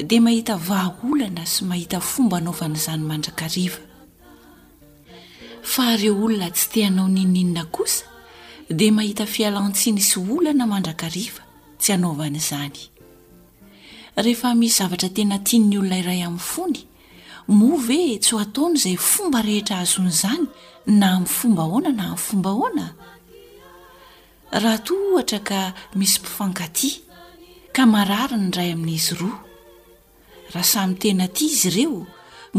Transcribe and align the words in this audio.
olona 0.00 1.42
tsy 1.42 1.66
teanaonnasade 6.68 8.90
mahita 8.90 9.26
fialantsiny 9.26 10.00
sy 10.00 10.18
olana 10.20 10.66
mandrakariva 10.66 11.40
tsy 11.78 11.92
anovanyzany 11.92 12.76
ehefa 14.16 14.54
miszavatra 14.54 15.08
tena 15.12 15.38
tinny 15.44 15.78
olona 15.78 15.96
iray 16.00 16.22
amn'ny 16.24 16.40
fony 16.42 16.80
move 17.52 17.92
e, 17.94 18.18
tsy 18.18 18.34
o 18.34 18.38
ataony 18.40 18.74
izay 18.78 18.96
fomba 18.96 19.42
rehetra 19.44 19.78
azonyzany 19.84 20.46
na 20.86 21.08
amiy 21.16 21.28
fomba 21.36 21.62
hoana 21.68 21.90
na 21.92 22.04
amyfomba 22.08 22.50
oanahtoht 22.64 25.32
ka 25.44 25.74
misy 25.94 26.20
mpifankaty 26.20 27.00
ka 27.72 27.86
marariny 27.86 28.50
ray 28.56 28.72
amin'izy 28.72 29.14
roa 29.20 29.43
raha 30.54 30.62
samy 30.64 30.94
tena 31.00 31.26
ty 31.28 31.44
izy 31.50 31.68
ireo 31.68 32.06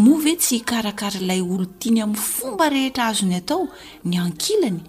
mo 0.03 0.13
ve 0.23 0.33
tsy 0.35 0.57
hkarakara 0.61 1.19
ilay 1.23 1.41
olotiany 1.41 1.99
amin'ny 2.03 2.23
fomba 2.35 2.65
rehetra 2.69 3.03
azony 3.09 3.35
atao 3.39 3.63
ny 4.07 4.15
ankilany 4.23 4.79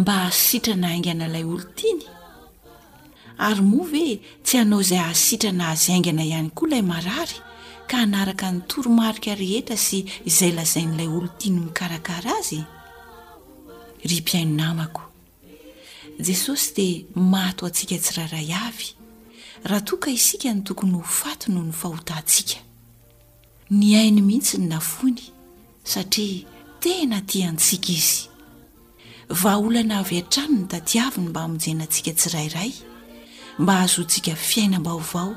mba 0.00 0.12
hahsitrana 0.24 0.86
aingana 0.92 1.24
ilay 1.28 1.44
olo 1.52 1.64
tiny 1.78 2.00
ary 3.48 3.60
move 3.70 4.06
tsy 4.44 4.54
hanao 4.60 4.80
izay 4.84 5.02
ahsitrana 5.04 5.64
azy 5.74 5.86
aingana 5.92 6.22
ihany 6.30 6.48
koa 6.56 6.66
ilay 6.70 6.84
marary 6.92 7.36
ka 7.90 7.94
hanaraka 8.02 8.46
nytoromarika 8.56 9.32
rehetra 9.42 9.76
sy 9.86 9.98
izay 10.30 10.52
lazain'ilay 10.56 11.08
olotiany 11.16 11.58
mikarakara 11.66 12.30
azy 12.40 12.60
rympaionamakosos 14.10 16.64
damattsatsraray 16.76 18.48
raha 19.64 19.80
toka 19.80 20.10
isika 20.10 20.52
ny 20.54 20.62
tokony 20.64 20.92
ho 20.96 21.02
fato 21.02 21.52
noh 21.52 21.64
ny 21.64 21.72
fahotantsika 21.72 22.58
ny 23.70 23.94
hainy 23.96 24.20
mihitsy 24.22 24.58
ny 24.60 24.66
nafony 24.72 25.22
satria 25.84 26.44
tena 26.80 27.20
ti 27.26 27.44
antsika 27.48 27.88
izy 27.96 28.28
vaaolana 29.28 30.00
avy 30.02 30.18
an-trano 30.20 30.56
ny 30.60 30.66
tatiaviny 30.70 31.28
mba 31.30 31.40
amonjenantsika 31.44 32.12
tsirairay 32.18 32.72
mba 33.58 33.72
ahazoantsika 33.80 34.34
fiaina 34.36 34.78
m-baovao 34.82 35.32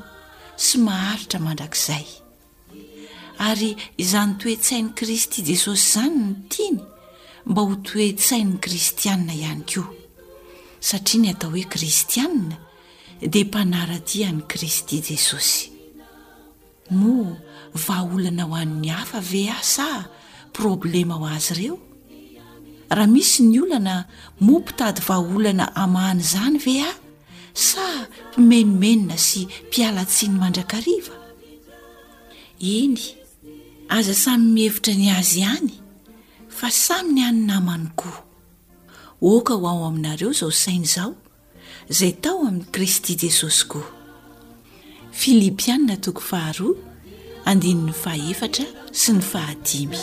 sy 0.64 0.78
maharitra 0.78 1.38
mandrakizay 1.40 2.06
ary 3.48 3.72
izany 4.02 4.32
toe-tsain'nii 4.40 4.94
kristy 4.98 5.40
jesosy 5.48 5.86
izany 5.88 6.16
ny 6.22 6.32
tiany 6.52 6.80
mba 7.50 7.60
ho 7.62 7.74
toetsain'ny 7.88 8.58
kristianina 8.64 9.32
ihany 9.42 9.64
koa 9.70 9.88
satria 10.88 11.20
ny 11.22 11.28
atao 11.32 11.50
hoe 11.50 11.64
kristianina 11.72 12.56
dia 13.20 13.44
mpanaratiany 13.44 14.42
kristy 14.48 15.00
jesosy 15.04 15.68
moa 16.90 17.36
vaaolana 17.86 18.44
ho 18.48 18.54
an'ny 18.56 18.88
hafa 18.88 19.20
ve 19.20 19.44
ao 19.52 19.60
sa 19.62 20.06
problema 20.52 21.14
ho 21.14 21.26
azy 21.28 21.52
ireo 21.54 21.76
raha 22.90 23.06
misy 23.06 23.42
ny 23.44 23.58
olana 23.62 24.08
moa 24.40 24.60
mpitady 24.60 25.00
vaaolana 25.08 25.66
amahany 25.76 26.20
izany 26.24 26.56
ve 26.64 26.80
aho 26.82 26.94
sa 27.52 27.84
imenomenina 28.38 29.16
sy 29.20 29.44
mpialatsiny 29.68 30.34
mandrakariva 30.40 31.14
eny 32.58 32.96
aza 33.92 34.14
samy 34.16 34.46
mihevitra 34.56 34.94
ny 34.96 35.08
azy 35.18 35.42
any 35.44 35.70
fa 36.48 36.68
samy 36.72 37.12
ny 37.14 37.20
anynamany 37.28 37.86
koa 38.00 38.16
oka 39.20 39.52
ho 39.54 39.66
ao 39.68 39.84
aminareo 39.84 40.32
zao 40.32 40.48
sain' 40.50 40.84
izao 40.88 41.14
izay 41.90 42.12
tao 42.22 42.38
amin'ny 42.46 42.66
kristy 42.70 43.14
jesosy 43.22 43.64
koa 43.70 43.88
filipianna 45.20 45.96
toko 46.06 46.22
faharoa 46.30 46.82
andininy 47.50 47.94
fahaefatra 48.02 48.66
sy 48.94 49.10
ny 49.18 49.22
fahadimy 49.30 49.98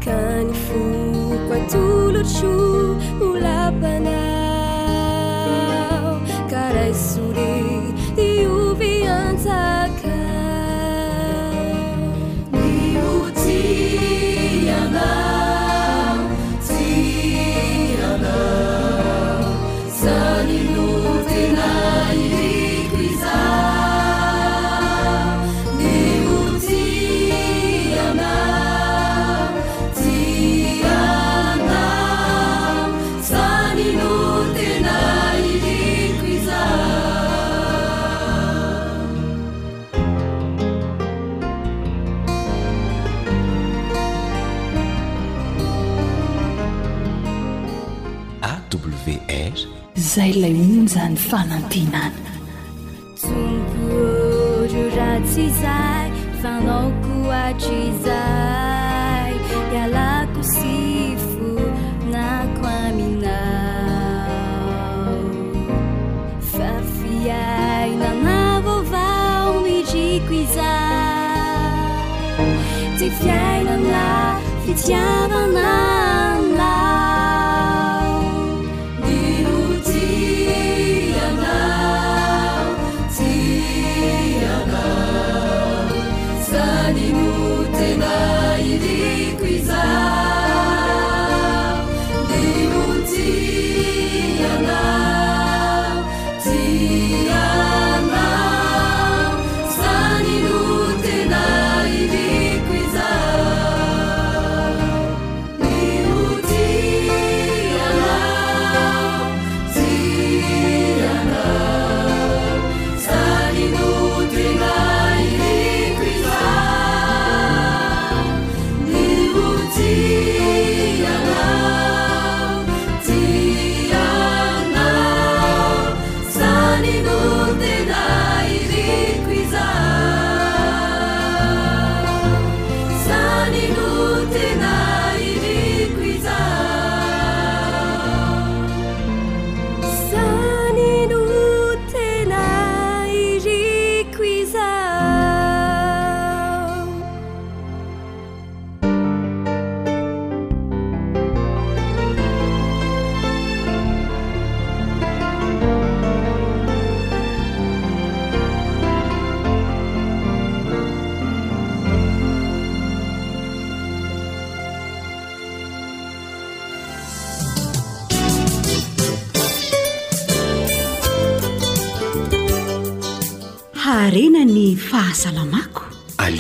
canifo 0.06 0.84
quatulociu 1.48 2.54
olapana 3.28 4.27
lay 50.36 50.52
onzany 50.54 51.16
fanantinany 51.28 52.12
ttymporo 53.20 54.82
ratsy 54.96 55.46
zay 55.62 56.10
fanaokoatry 56.42 57.78
izay 57.90 59.32
alakosifo 59.84 61.50
nako 62.12 62.66
aminao 62.84 65.24
fafiainanavovao 66.54 69.50
miriko 69.64 70.34
iza 70.42 70.72
tyi 72.98 73.08
iia 74.88 75.87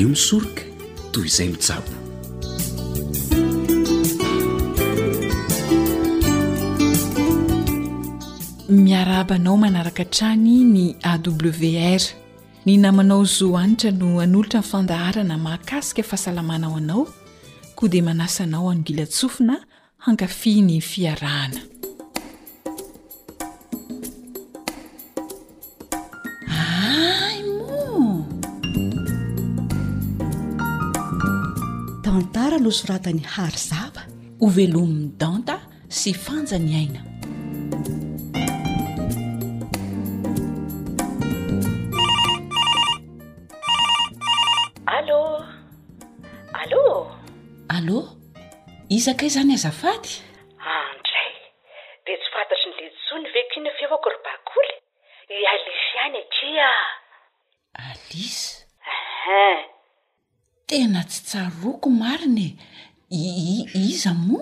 omisoroka 0.06 0.62
to 1.12 1.24
izay 1.24 1.48
mitsabo 1.52 1.90
miaraabanao 8.68 9.56
manaraka 9.64 10.02
antrany 10.02 10.62
ny 10.72 10.86
awr 11.12 12.02
ny 12.66 12.74
namanao 12.84 13.24
zohanitra 13.24 13.90
no 13.98 14.20
an'olotra 14.20 14.60
infandaharana 14.62 15.34
mahakasika 15.44 16.02
fahasalamanao 16.02 16.76
anao 16.76 17.08
koa 17.76 17.88
dia 17.88 18.02
manasa 18.02 18.46
nao 18.46 18.70
ano 18.70 18.80
gilatsofina 18.82 19.64
hankafiany 19.98 20.80
fiarahana 20.80 21.60
soratany 32.70 33.24
hary 33.34 33.56
zaba 33.70 34.02
ho 34.40 34.46
velomi'ny 34.56 35.10
danta 35.20 35.56
sy 36.00 36.12
fanjany 36.24 36.70
aina 36.80 37.00
allô 45.00 45.22
allô 46.62 46.84
allôa 47.76 48.08
iza 48.98 49.12
kay 49.18 49.28
izany 49.32 49.54
azafaty 49.56 50.12
andray 50.78 51.32
ah, 51.32 51.42
de 52.06 52.12
tsy 52.16 52.30
fantatry 52.36 52.68
ny 52.70 52.76
liso 52.84 53.14
ny 53.22 53.26
vekina 53.36 53.70
fihakorbakoly 53.80 54.72
i 55.32 55.36
eh, 55.42 55.52
alisy 55.54 55.92
any 56.06 56.18
atria 56.24 56.70
e, 56.76 56.82
alisy 57.88 58.57
tena 60.68 61.00
tsy 61.08 61.20
tsaroko 61.26 61.88
marinye 61.90 62.48
ii 63.12 63.56
iza 63.88 64.12
mo 64.26 64.38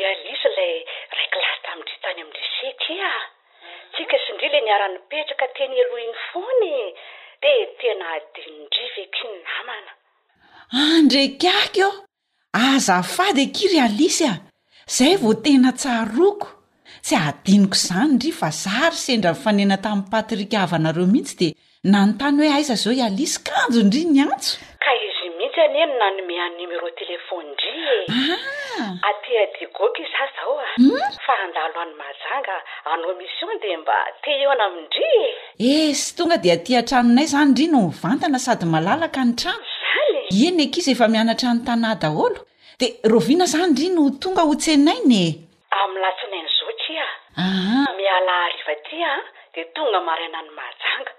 ialisa 0.00 0.48
lay 0.58 0.74
raiky 1.16 1.38
lah 1.44 1.56
tamindri 1.64 1.96
tany 2.04 2.20
amin'lesekaa 2.24 3.18
tsika 3.94 4.16
sindri 4.24 4.48
lay 4.52 4.62
niaranipetraka 4.66 5.46
teny 5.56 5.74
aloh 5.84 6.00
iny 6.04 6.16
fony 6.28 6.70
e. 6.82 6.86
de 7.46 7.52
tena 7.80 8.04
adinidri 8.16 8.84
vykin 8.94 9.32
e 9.38 9.42
namana 9.46 9.92
andrekak 10.92 11.74
ôo 11.86 11.94
aza 12.68 12.96
fady 13.14 13.42
akiry 13.50 13.78
alisy 13.86 14.24
a 14.32 14.34
zay 14.96 15.14
vao 15.22 15.34
tena 15.44 15.70
tsaroko 15.80 16.48
tsy 17.06 17.14
adiniko 17.28 17.76
izany 17.82 18.12
ndri 18.14 18.30
fa 18.40 18.48
zary 18.62 18.98
sendra 19.04 19.32
nifanena 19.34 19.76
tamin'ny 19.84 20.10
patrikavanareo 20.12 21.06
mihitsy 21.12 21.36
de 21.40 21.48
nanontany 21.92 22.36
hoe 22.38 22.50
aiza 22.56 22.74
zao 22.82 22.92
ialisy 23.00 23.36
kanjo 23.46 23.78
indri 23.84 24.02
ny 24.04 24.20
antso 24.26 24.56
tse 25.52 25.64
anroendaôa 26.06 26.90
aoafa 30.44 31.38
andalo 31.44 31.78
any 31.84 31.94
mahajanga 32.00 32.56
anao 32.92 33.12
mis 33.20 33.34
on 33.46 33.58
de 33.64 33.76
mba 33.80 33.96
te 34.24 34.30
eo 34.42 34.54
na 34.58 34.64
amidri 34.64 35.10
e 35.18 35.26
eh 35.68 35.94
sy 36.02 36.10
tonga 36.18 36.36
de 36.44 36.48
atiatraninay 36.56 37.26
zany 37.34 37.48
ndri 37.52 37.66
no 37.72 37.80
mivantana 37.86 38.38
sady 38.44 38.66
malalaka 38.74 39.20
ny 39.26 39.32
tranon 39.40 39.64
ieny 40.40 40.60
ek 40.66 40.74
izy 40.80 40.90
efa 40.96 41.06
mianatra 41.12 41.48
any 41.52 41.60
tanàhy 41.68 41.96
daholo 42.02 42.40
de 42.80 42.86
rovina 43.12 43.44
zany 43.52 43.68
ndri 43.74 43.86
no 43.96 44.02
tonga 44.22 44.42
hotsenainy 44.48 45.22
e. 45.28 45.28
amy 45.82 45.96
latsinain'zao 46.04 46.70
iaiaaatia 48.00 49.10
de 49.54 49.62
tonga 49.76 49.98
maaina 50.08 50.36
any 50.42 50.52
ahaanga 50.58 51.12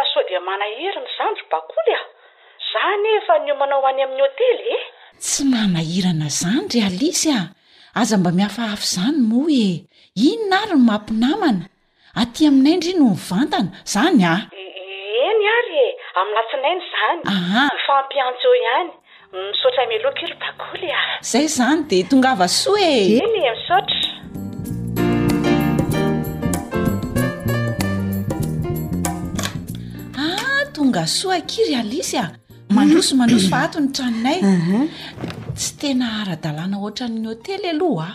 a 0.00 0.02
o 0.18 0.20
d 0.26 0.30
manaheriny 0.48 1.08
zd 1.18 1.38
zany 2.72 3.08
efa 3.18 3.34
ny 3.44 3.50
omanao 3.52 3.80
ho 3.82 3.88
any 3.90 4.02
amin'ny 4.04 4.20
hôtely 4.24 4.72
e 4.76 4.78
tsy 5.24 5.42
manahirana 5.52 6.28
zany 6.40 6.66
ry 6.72 6.80
alisy 6.88 7.30
a 7.32 7.40
aza 8.00 8.16
mba 8.20 8.30
miafa 8.36 8.62
hafy 8.72 8.86
izany 8.90 9.18
moa 9.30 9.52
e 9.72 9.84
ino 10.28 10.44
na 10.50 10.56
ary 10.62 10.72
no 10.76 10.86
mampinamana 10.88 11.64
aty 12.20 12.46
aminayndry 12.50 12.92
no 12.98 13.06
mi 13.12 13.16
vantana 13.28 13.70
zany 13.92 14.22
ah 14.34 14.40
eny 15.28 15.44
ary 15.58 15.78
e 15.84 15.86
am'ny 16.18 16.32
latsinainy 16.36 16.84
zany 16.92 17.20
aha 17.34 17.62
fampiantjoeo 17.86 18.54
ihany 18.62 18.90
misaotra 19.46 19.82
miloha 19.90 20.14
kiry 20.18 20.34
bagoly 20.42 20.90
a 20.98 21.00
zay 21.30 21.46
zany 21.58 21.80
de 21.90 21.98
tonga 22.10 22.30
ava 22.36 22.48
soa 22.60 22.82
eenye 23.04 23.48
misaotra 23.56 24.00
ah 30.26 30.62
tonga 30.76 31.02
soa 31.16 31.34
akiry 31.40 31.72
alisya 31.82 32.24
manoso 32.70 33.16
manoso 33.16 33.54
ato 33.54 33.80
ny 33.80 33.90
tranonay 33.92 34.40
tsy 35.56 35.72
tena 35.80 36.06
ara-dalàna 36.20 36.76
ohatranny 36.80 37.22
hôtely 37.28 37.66
aloh 37.72 38.00
a 38.08 38.10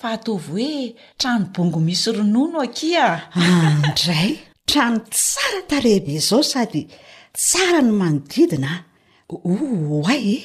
fa 0.00 0.08
ataovy 0.16 0.48
hoe 0.50 0.94
trano 1.20 1.46
bongo 1.54 1.78
misy 1.86 2.10
ronono 2.18 2.58
akia 2.66 3.06
e. 3.40 3.44
andray 3.80 4.30
trano 4.68 4.98
tsara 5.14 5.60
tareabe 5.70 6.14
zao 6.28 6.40
sady 6.52 6.82
tsara 7.42 7.80
ny 7.86 7.92
manodidina 8.00 8.72
o 9.32 10.02
ay 10.14 10.24
e 10.36 10.38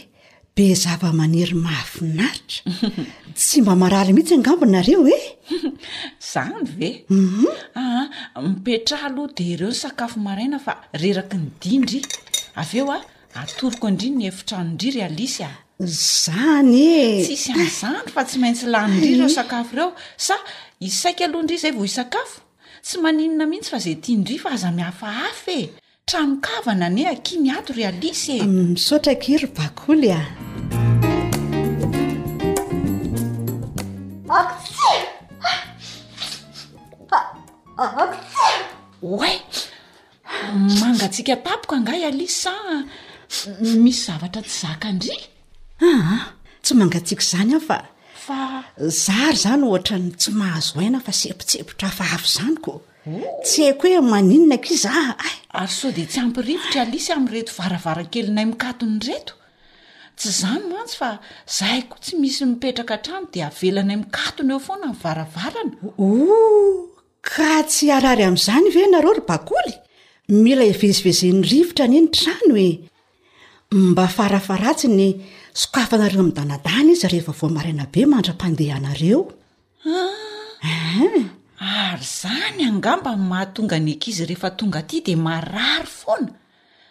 be 0.56 0.66
zava-manery 0.84 1.56
mahafinaritra 1.66 2.60
tsy 3.38 3.58
mba 3.62 3.74
maharaly 3.82 4.14
mihitsy 4.14 4.34
angambonareo 4.38 5.02
e 5.18 5.20
zany 6.32 6.58
ve 6.78 6.90
mhm. 7.10 7.46
ah, 7.80 8.06
mipetrahaaloa 8.50 9.30
de 9.38 9.44
ireo 9.54 9.72
sakafo 9.82 10.20
maraina 10.28 10.58
fa 10.66 10.74
reraky 11.02 11.36
ny 11.38 11.48
dindry 11.62 12.00
aveo 12.62 12.88
a 12.98 13.00
atoroko 13.36 13.88
indrinyny 13.90 14.26
efitranoindri 14.30 14.90
ry 14.96 15.02
alisy 15.08 15.42
a 15.44 15.46
zany 15.84 16.76
e! 16.76 16.78
tsisy 17.24 17.50
anzany 17.56 18.08
fa 18.14 18.22
tsy 18.28 18.38
maintsy 18.44 18.66
laniindri 18.68 19.18
reo 19.20 19.30
sakafo 19.30 19.72
ireo 19.76 19.92
sa 20.18 20.36
isaika 20.80 21.24
alohaindry 21.26 21.58
zay 21.58 21.72
vao 21.72 21.86
isakafo 21.86 22.40
tsy 22.84 22.96
maninona 23.02 23.46
mihitsy 23.50 23.72
fa 23.72 23.80
zay 23.80 23.96
tiaindri 23.96 24.38
fa 24.40 24.50
aza 24.52 24.72
miafahafa 24.72 25.52
e 25.52 25.70
tramokavana 26.06 26.88
ne 26.90 27.04
akiny 27.10 27.52
ato 27.52 27.74
ry 27.74 27.86
alisy 27.88 28.32
e 28.38 28.44
mm, 28.44 28.72
misaotra 28.76 29.16
kiry 29.16 29.48
bakoly 29.48 30.12
a 30.16 30.22
aktsyktsy 34.32 36.74
oe 39.02 39.32
manga 40.82 41.08
tsika 41.10 41.36
tapiko 41.46 41.76
angah 41.76 41.98
ialisy 42.00 42.42
saa 42.44 42.84
syzra 43.32 43.88
y 43.88 44.44
zaa 44.46 46.20
tsy 46.62 46.74
mangatsiaka 46.80 47.24
zany 47.32 47.54
ah 47.56 47.60
fa 47.68 47.78
fa 48.26 48.42
zary 48.78 49.36
zany 49.44 49.64
orany 49.66 50.10
tsy 50.22 50.30
mahazoaina 50.40 51.00
fa 51.06 51.12
sepotsepotra 51.22 51.90
aaa 52.04 52.20
zanyko 52.38 52.74
tsy 53.48 53.62
haiko 53.66 53.86
hoe 53.90 54.02
maninnak 54.14 54.66
izy 54.76 54.88
a 54.88 54.92
ah, 55.02 55.12
aayso 55.62 55.88
de 55.98 56.04
tsyampiivotra 56.12 56.82
aisy 56.94 57.12
am'reto 57.18 57.52
varaarakelinay 57.60 58.46
miany 58.52 59.12
eto 59.18 59.34
tsy 60.20 60.30
zany 60.42 60.64
matsy 60.72 60.96
fa 61.00 61.10
zahaiko 61.58 61.96
tsy 62.04 62.14
misy 62.22 62.44
miperaka 62.52 62.96
trano 63.06 63.28
di 63.34 63.40
avelanay 63.50 63.98
iany 63.98 64.52
eofoana 64.54 64.88
aaana 64.94 65.62
o 66.08 66.12
ka 67.30 67.50
tsy 67.70 67.86
arary 67.98 68.24
am'izany 68.30 68.68
ve 68.76 68.84
nareo 68.94 69.14
ry 69.18 69.24
baoy 69.30 69.70
mila 70.44 70.64
ivezivezen'nyrivotra 70.72 71.86
n 71.88 71.94
ey 71.98 72.06
trano 72.22 72.56
e. 72.70 72.72
mba 73.72 74.08
farafaratsy 74.08 74.88
ny 74.88 75.13
sokafanareo 75.54 76.20
amin'ny 76.20 76.36
danadana 76.36 76.92
izy 76.92 77.08
rehefa 77.08 77.32
voamaraina 77.32 77.86
be 77.94 78.06
mandra-pandeh 78.06 78.75
anareo 78.75 79.32
a 79.88 80.01
ah! 80.63 81.30
ary 81.60 82.04
izany 82.04 82.66
angambany 82.68 83.22
mahatonga 83.32 83.75
any 83.80 83.94
akizy 83.96 84.25
rehefa 84.25 84.51
tonga 84.51 84.82
ty 84.84 85.00
di 85.01 85.16
marary 85.16 85.88
foana 85.88 86.34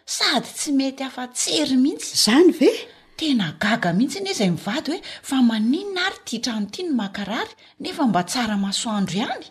sady 0.07 0.49
tsy 0.57 0.73
mety 0.73 1.05
hafa 1.05 1.29
tsery 1.29 1.77
mihitsy 1.77 2.13
izany 2.17 2.51
ve 2.61 2.71
tena 3.17 3.53
gaga 3.61 3.93
mihitsy 3.93 4.21
ny 4.25 4.31
izay 4.33 4.51
mivady 4.51 4.93
hoe 4.93 5.03
fa 5.23 5.43
maninona 5.43 6.07
ary 6.07 6.19
tia 6.25 6.39
hitrano 6.39 6.67
iti 6.69 6.83
ny 6.83 6.91
makarary 6.97 7.53
nefa 7.81 8.07
mba 8.09 8.23
tsara 8.25 8.57
masoandro 8.57 9.17
ihany 9.21 9.47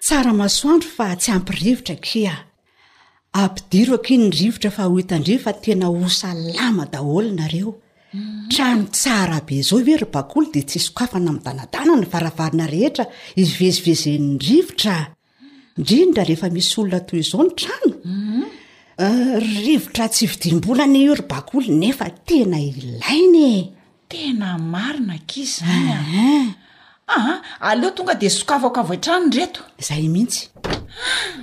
tsara 0.00 0.30
masoandro 0.32 0.88
fa 0.88 1.16
tsy 1.16 1.30
ampirivotra 1.32 1.96
kia 1.98 2.45
ampidiroki 3.36 4.16
ny 4.18 4.30
rivotra 4.32 4.70
fa 4.72 4.86
ho 4.88 4.96
itandri 4.98 5.36
fa 5.42 5.52
tena 5.64 5.90
hosa 5.92 6.32
lama 6.34 6.86
daholonareo 6.88 7.74
trano 8.50 8.86
tsara 8.92 9.40
be 9.46 9.60
zao 9.68 9.80
hoe 9.84 9.96
rybakoly 10.00 10.48
de 10.54 10.62
tsy 10.68 10.80
sokafana 10.86 11.28
ami'ny 11.30 11.42
danadanana 11.46 12.06
varavarina 12.14 12.66
rehetra 12.74 13.04
ivezivezen'ny 13.42 14.34
rivotra 14.48 14.96
indrindra 15.78 16.22
rehefa 16.28 16.48
misy 16.56 16.72
olona 16.80 17.00
toy 17.08 17.20
izao 17.24 17.44
ny 17.48 17.52
trano 17.60 17.92
mm-hmm. 18.04 18.44
ah, 19.04 19.38
rivotra 19.66 20.04
tsy 20.14 20.26
vidimbolany 20.32 20.98
io 21.06 21.14
rybakoly 21.20 21.68
nefa 21.82 22.06
tena 22.28 22.56
ilainye 22.68 23.54
tena 24.10 24.56
marina 24.58 25.18
ki 25.28 25.44
zanya 25.44 25.98
aha 26.00 26.38
ah, 27.06 27.36
aleo 27.70 27.90
tonga 27.92 28.14
de 28.16 28.28
sokafaka 28.32 28.80
avo 28.80 28.96
i-trano 28.96 29.28
retozayt 29.30 30.55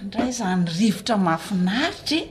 ndray 0.06 0.32
zany 0.38 0.66
rivotra 0.80 1.18
mahafinaritra 1.18 2.18
e. 2.20 2.26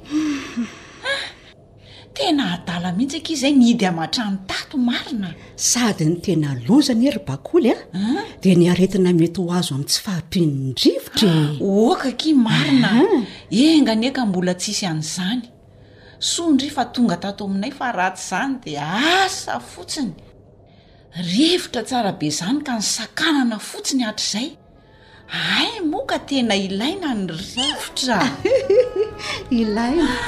tena 2.16 2.44
adala 2.54 2.88
mihintsy 2.96 3.16
aky 3.20 3.34
zay 3.42 3.52
nidy 3.60 3.86
amatrany 3.90 4.36
tato 4.50 4.76
marina 4.78 5.28
sady 5.68 6.04
ny 6.10 6.16
tena 6.26 6.48
lozany 6.66 7.04
ery 7.10 7.20
bakoly 7.28 7.70
a 7.74 7.76
de 8.42 8.50
niaretina 8.60 9.10
mety 9.20 9.40
ho 9.42 9.48
azo 9.58 9.74
ami' 9.74 9.88
tsy 9.90 9.98
fahampinidrivotra 10.06 11.30
e. 11.30 11.32
ah, 11.32 11.64
oka 11.90 12.10
ki 12.20 12.30
marina 12.46 12.90
engany 13.64 14.04
eka 14.10 14.22
mbola 14.28 14.52
tsisy 14.60 14.84
an'izany 14.90 15.42
sondry 16.32 16.68
fa 16.76 16.84
tonga 16.94 17.16
tato 17.24 17.42
aminay 17.48 17.72
fa 17.78 17.86
ratsy 17.98 18.22
zany 18.30 18.52
dia 18.64 18.84
asa 19.24 19.54
fotsiny 19.72 20.12
rivotra 21.32 21.80
tsarabe 21.88 22.28
zany 22.38 22.58
ka 22.66 22.72
ny 22.78 22.84
sakanana 22.94 23.56
fotsinyatrzay 23.70 24.48
ai 25.32 25.80
moka 25.90 26.18
tena 26.28 26.54
ilaina 26.66 27.10
ny 27.14 27.26
rivotra 27.34 28.18
ilaina 29.60 30.06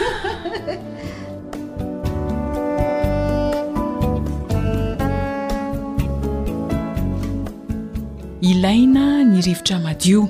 ilaina 8.50 9.04
ny 9.30 9.40
rivotra 9.49 9.78
madio 9.84 10.20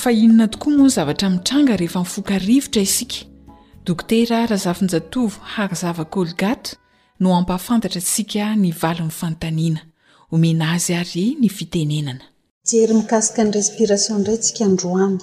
fa 0.00 0.12
inona 0.22 0.48
tokoa 0.48 0.72
moa 0.76 0.88
zavatra 0.88 1.30
mitranga 1.30 1.76
rehefa 1.76 1.98
mifoka 2.00 2.38
rivotra 2.38 2.82
isika 2.82 3.16
dokotera 3.86 4.46
raha 4.46 4.56
zafin-jatovo 4.56 5.32
hakzava 5.42 6.04
kolgata 6.04 6.76
no 7.20 7.34
ampahafantatra 7.38 8.00
ansika 8.02 8.54
ny 8.56 8.72
valon'ny 8.82 9.14
fanotaniana 9.20 9.80
homena 10.30 10.72
azy 10.74 10.94
ary 10.94 11.36
ny 11.40 11.48
fitenenana 11.48 12.24
jery 12.70 12.94
mikasika 13.00 13.40
ny 13.44 13.52
respiration 13.60 14.16
ndray 14.22 14.38
tsika 14.44 14.62
androany 14.70 15.18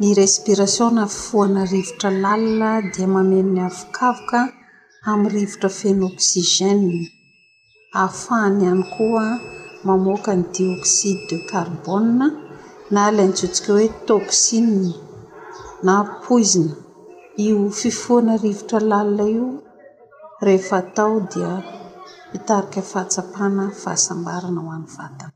ny 0.00 0.08
respiration 0.20 0.90
na 0.98 1.04
fifoana 1.14 1.60
rivotra 1.72 2.08
lalina 2.22 2.70
dia 2.92 3.06
mameniny 3.16 3.60
avokvoka 3.70 4.38
amin'ny 5.10 5.32
rivotra 5.36 5.68
fenosigène 5.78 6.98
ahafahany 8.00 8.60
ihany 8.66 8.84
koa 8.94 9.26
mamokany 9.86 10.42
dioxide 10.54 11.22
de 11.30 11.38
carbone 11.50 12.26
na 12.94 13.00
layntsotsika 13.16 13.70
hoe 13.76 13.88
tosina 14.08 14.92
na 15.86 15.94
poizina 16.22 16.74
io 17.44 17.56
fifoana 17.80 18.32
rivotra 18.44 18.78
lalia 18.90 19.26
io 19.36 19.46
rehefa 20.46 20.74
atao 20.82 21.14
dia 21.32 21.50
mitarika 22.30 22.80
fahatsapana 22.90 23.64
fahasambarana 23.82 24.60
ho 24.64 24.68
any 24.78 24.86
vatana 24.96 25.32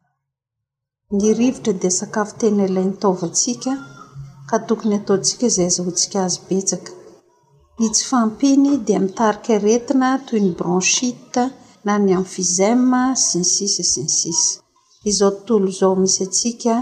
ny 1.15 1.33
rivotra 1.33 1.73
di 1.73 1.89
sakafo 1.99 2.35
tena 2.39 2.63
ilay 2.69 2.87
nitaovantsika 2.91 3.73
ka 4.49 4.57
tokony 4.67 4.95
ataontsika 4.99 5.43
izay 5.47 5.71
zao 5.75 5.85
antsika 5.91 6.19
azy 6.27 6.39
betsaka 6.49 6.91
ny 7.79 7.85
tsy 7.95 8.03
fampiny 8.11 8.67
dia 8.87 8.99
mitarika 9.07 9.53
retina 9.67 10.09
toy 10.27 10.41
ny 10.47 10.53
branchite 10.59 11.43
na 11.85 11.93
ny 12.05 12.11
amfizem 12.21 12.81
sinsisy 13.27 13.85
sinsisy 13.93 14.49
izao 15.11 15.31
tontolo 15.47 15.71
zao 15.79 15.95
misy 16.03 16.21
atsika 16.27 16.75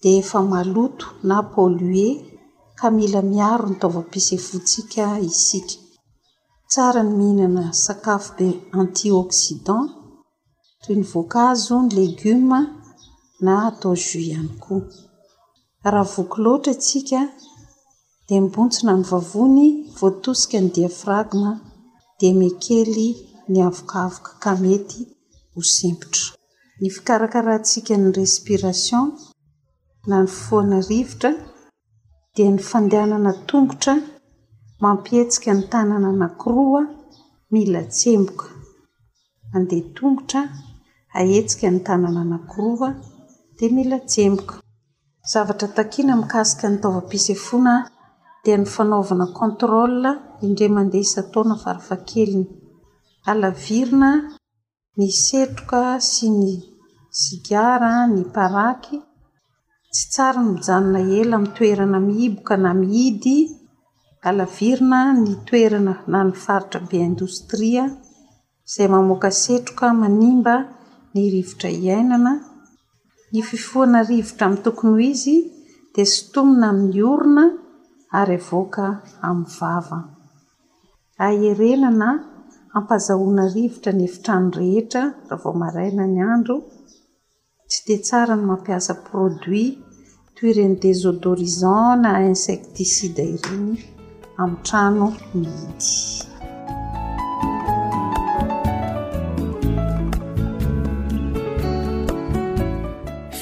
di 0.00 0.08
efa 0.20 0.38
maloto 0.52 1.04
na 1.28 1.36
polue 1.52 2.08
ka 2.78 2.86
mila 2.96 3.20
miaro 3.32 3.64
ny 3.70 3.76
taovapisefontsika 3.80 5.04
isika 5.30 5.76
tsara 6.70 7.02
ny 7.06 7.12
mihinana 7.18 7.62
sakafo 7.84 8.30
dia 8.38 8.56
anti 8.80 9.06
oksidan 9.22 9.82
toy 10.82 10.94
ny 11.00 11.04
voankazo 11.12 11.74
ny 11.84 11.88
legioma 11.98 12.60
na 13.40 13.66
atao 13.68 13.92
jus 13.94 14.14
ihany 14.26 14.50
koa 14.64 14.86
raha 15.92 16.10
voko 16.14 16.36
loatra 16.44 16.72
atsika 16.76 17.20
dia 18.26 18.40
mbontsina 18.42 18.92
ny 18.98 19.04
vavony 19.10 19.64
voatosika 19.98 20.58
ny 20.62 20.68
diafragne 20.76 21.50
dia 22.18 22.32
mekely 22.42 23.08
ny 23.52 23.56
avokavoka 23.68 24.30
kamety 24.42 24.98
ho 25.52 25.60
sempotra 25.76 26.26
ny 26.80 26.86
fikarakarantsika 26.94 27.94
ny 28.02 28.06
respiration 28.20 29.04
na 30.08 30.16
ny 30.22 30.28
ffoana 30.36 30.78
rivotra 30.88 31.30
dia 32.34 32.48
ny 32.54 32.60
fandehanana 32.70 33.32
tongotra 33.48 33.94
mampietsika 34.82 35.50
ny 35.56 35.62
tanana 35.72 36.10
nakiroa 36.20 36.82
mila 37.52 37.82
tsemboka 37.96 38.46
mandeha 39.52 39.84
tongotra 39.96 40.40
ahetsika 41.18 41.66
ny 41.74 41.80
tanana 41.86 42.22
nakiroa 42.32 42.90
di 43.60 43.66
milajemoka 43.74 44.54
zavatra 45.30 45.68
takiana 45.76 46.14
mikasika 46.22 46.66
ny 46.70 46.76
taovapisefona 46.82 47.72
dia 48.44 48.56
ny 48.60 48.66
fanaovana 48.74 49.26
control 49.38 49.98
indre 50.46 50.68
mandeha 50.76 51.04
isataona 51.06 51.54
farafakelyny 51.64 52.46
alavirina 53.30 54.10
ny 54.98 55.08
setroka 55.26 55.80
sy 56.12 56.26
ny 56.40 56.52
sigara 57.20 57.92
ny 58.14 58.22
paraky 58.34 58.96
tsy 59.92 60.04
tsara 60.12 60.40
ny 60.44 60.50
mijanona 60.54 61.00
ela 61.20 61.34
ami'ny 61.38 61.50
toerana 61.56 61.98
mihiboka 62.08 62.54
na 62.64 62.70
mihidy 62.80 63.36
alavirina 64.28 65.00
ny 65.22 65.30
toerana 65.46 65.92
na 66.12 66.18
ny 66.28 66.32
faritra 66.44 66.78
be 66.88 66.96
indostria 67.08 67.84
izay 68.68 68.88
mamoaka 68.94 69.30
setroka 69.42 69.86
manimba 70.00 70.54
ny 71.12 71.20
rivotra 71.34 71.68
iainana 71.84 72.32
ny 73.32 73.42
fifoana 73.48 74.00
rivotra 74.08 74.46
amin'ny 74.46 74.62
tokony 74.66 74.92
ho 74.98 75.02
izy 75.12 75.34
dia 75.94 76.06
sotomina 76.12 76.68
amin'ny 76.72 77.00
orona 77.12 77.42
ary 78.20 78.36
avoaka 78.40 78.84
amin'ny 79.28 79.50
vava 79.56 79.98
aherenana 81.26 82.08
ampazahoana 82.78 83.44
rivotra 83.56 83.90
ny 83.98 84.04
efitrano 84.08 84.48
rehetra 84.58 85.02
raha 85.28 85.38
vao 85.42 85.54
maraina 85.62 86.04
ny 86.14 86.20
andro 86.34 86.56
tsy 87.68 87.78
di 87.86 87.96
tsara 88.06 88.34
ny 88.38 88.44
mampiasa 88.50 88.92
produit 89.08 89.76
toy 90.36 90.50
reni 90.56 90.76
desodorison 90.84 91.88
na 92.02 92.10
insecticide 92.32 93.22
iriny 93.36 93.74
amin'ny 94.42 94.62
trano 94.66 95.06
ny 95.36 95.46
hity 95.58 96.17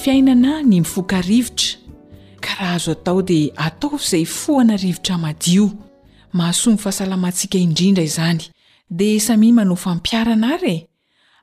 fiainana 0.06 0.62
ny 0.62 0.78
mifoka 0.80 1.20
rivotra 1.20 1.78
karaha 2.40 2.74
azo 2.74 2.92
atao 2.92 3.22
dia 3.22 3.52
ataofa 3.56 4.06
izay 4.06 4.24
foana 4.24 4.76
rivotra 4.76 5.18
madio 5.18 5.70
mahasomby 6.32 6.82
fahasalamantsika 6.82 7.58
indrindra 7.58 8.04
izany 8.04 8.44
dia 8.90 9.20
samin 9.20 9.54
manofa 9.54 9.94
mpiarana 9.94 10.54
ary 10.54 10.74
e 10.74 10.88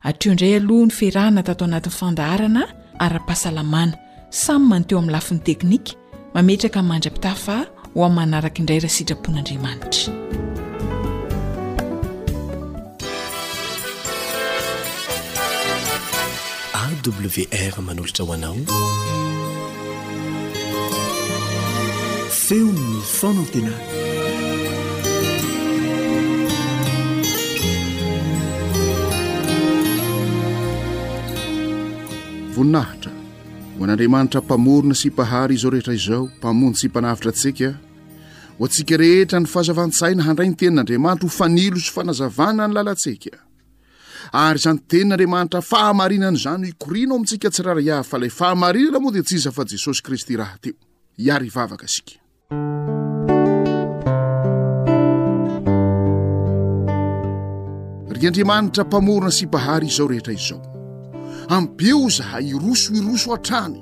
atreo 0.02 0.32
indray 0.34 0.56
aloha 0.56 0.86
ny 0.86 0.92
firahana 0.92 1.44
tatao 1.44 1.68
anatin'ny 1.68 1.98
fandaharana 2.00 2.64
ara-pahasalamana 3.00 3.98
samy 4.30 4.66
manoteo 4.68 4.98
amin'ny 4.98 5.12
lafin'ny 5.16 5.44
teknika 5.46 5.96
mametraka 6.34 6.80
mandrapitafa 6.84 7.68
ho 7.96 8.00
ami'n 8.08 8.16
manaraka 8.22 8.60
indray 8.64 8.80
raha 8.80 8.94
sitrapon'andriamanitra 8.96 10.63
wr 17.12 17.82
manolotra 17.86 18.24
ho 18.26 18.32
anao 18.32 18.56
feon 22.42 22.76
no 22.76 23.02
faona 23.16 23.40
an-tena 23.44 23.74
voninahitra 32.56 33.12
ho 33.12 33.84
an'andriamanitra 33.84 34.42
mpamorona 34.42 34.96
sipahary 34.96 35.56
izao 35.56 35.72
rehetra 35.74 35.94
izao 36.00 36.30
mpamony 36.40 36.76
sy 36.80 36.88
mpanavitra 36.92 37.32
antsika 37.34 37.70
ho 38.58 38.62
antsika 38.68 38.98
rehetra 39.04 39.38
ny 39.40 39.48
fahazavan-tsaina 39.54 40.24
handrainy 40.28 40.56
tenin'andriamanitra 40.62 41.28
ho 41.30 41.38
fanilo 41.40 41.80
so 41.86 41.92
fanazavana 41.98 42.68
ny 42.68 42.74
lalatsika 42.78 43.36
ary 44.32 44.58
izany 44.60 44.80
tenin'andriamanitra 44.90 45.62
fahamarinanaizany 45.72 46.64
o 46.66 46.70
ikorinao 46.74 47.16
amintsika 47.16 47.50
tsi 47.54 47.62
rara 47.66 47.84
ah 48.00 48.04
fa 48.10 48.18
ilay 48.18 48.30
fahamarinana 48.40 49.00
moa 49.04 49.12
dia 49.16 49.24
ts 49.24 49.32
iza 49.40 49.52
fa 49.52 49.64
jesosy 49.72 50.02
kristy 50.06 50.38
raha 50.38 50.56
teo 50.64 50.74
iary 51.26 51.50
vavaka 51.56 51.86
asika 51.90 52.14
ry 58.16 58.24
andriamanitra 58.30 58.84
mpamorona 58.84 59.32
sibahary 59.32 59.88
izao 59.88 60.08
rehetra 60.08 60.34
izao 60.34 60.62
ambeo 61.50 62.10
zahay 62.18 62.46
iroso 62.56 62.94
iroso 62.94 63.32
ha-trany 63.32 63.80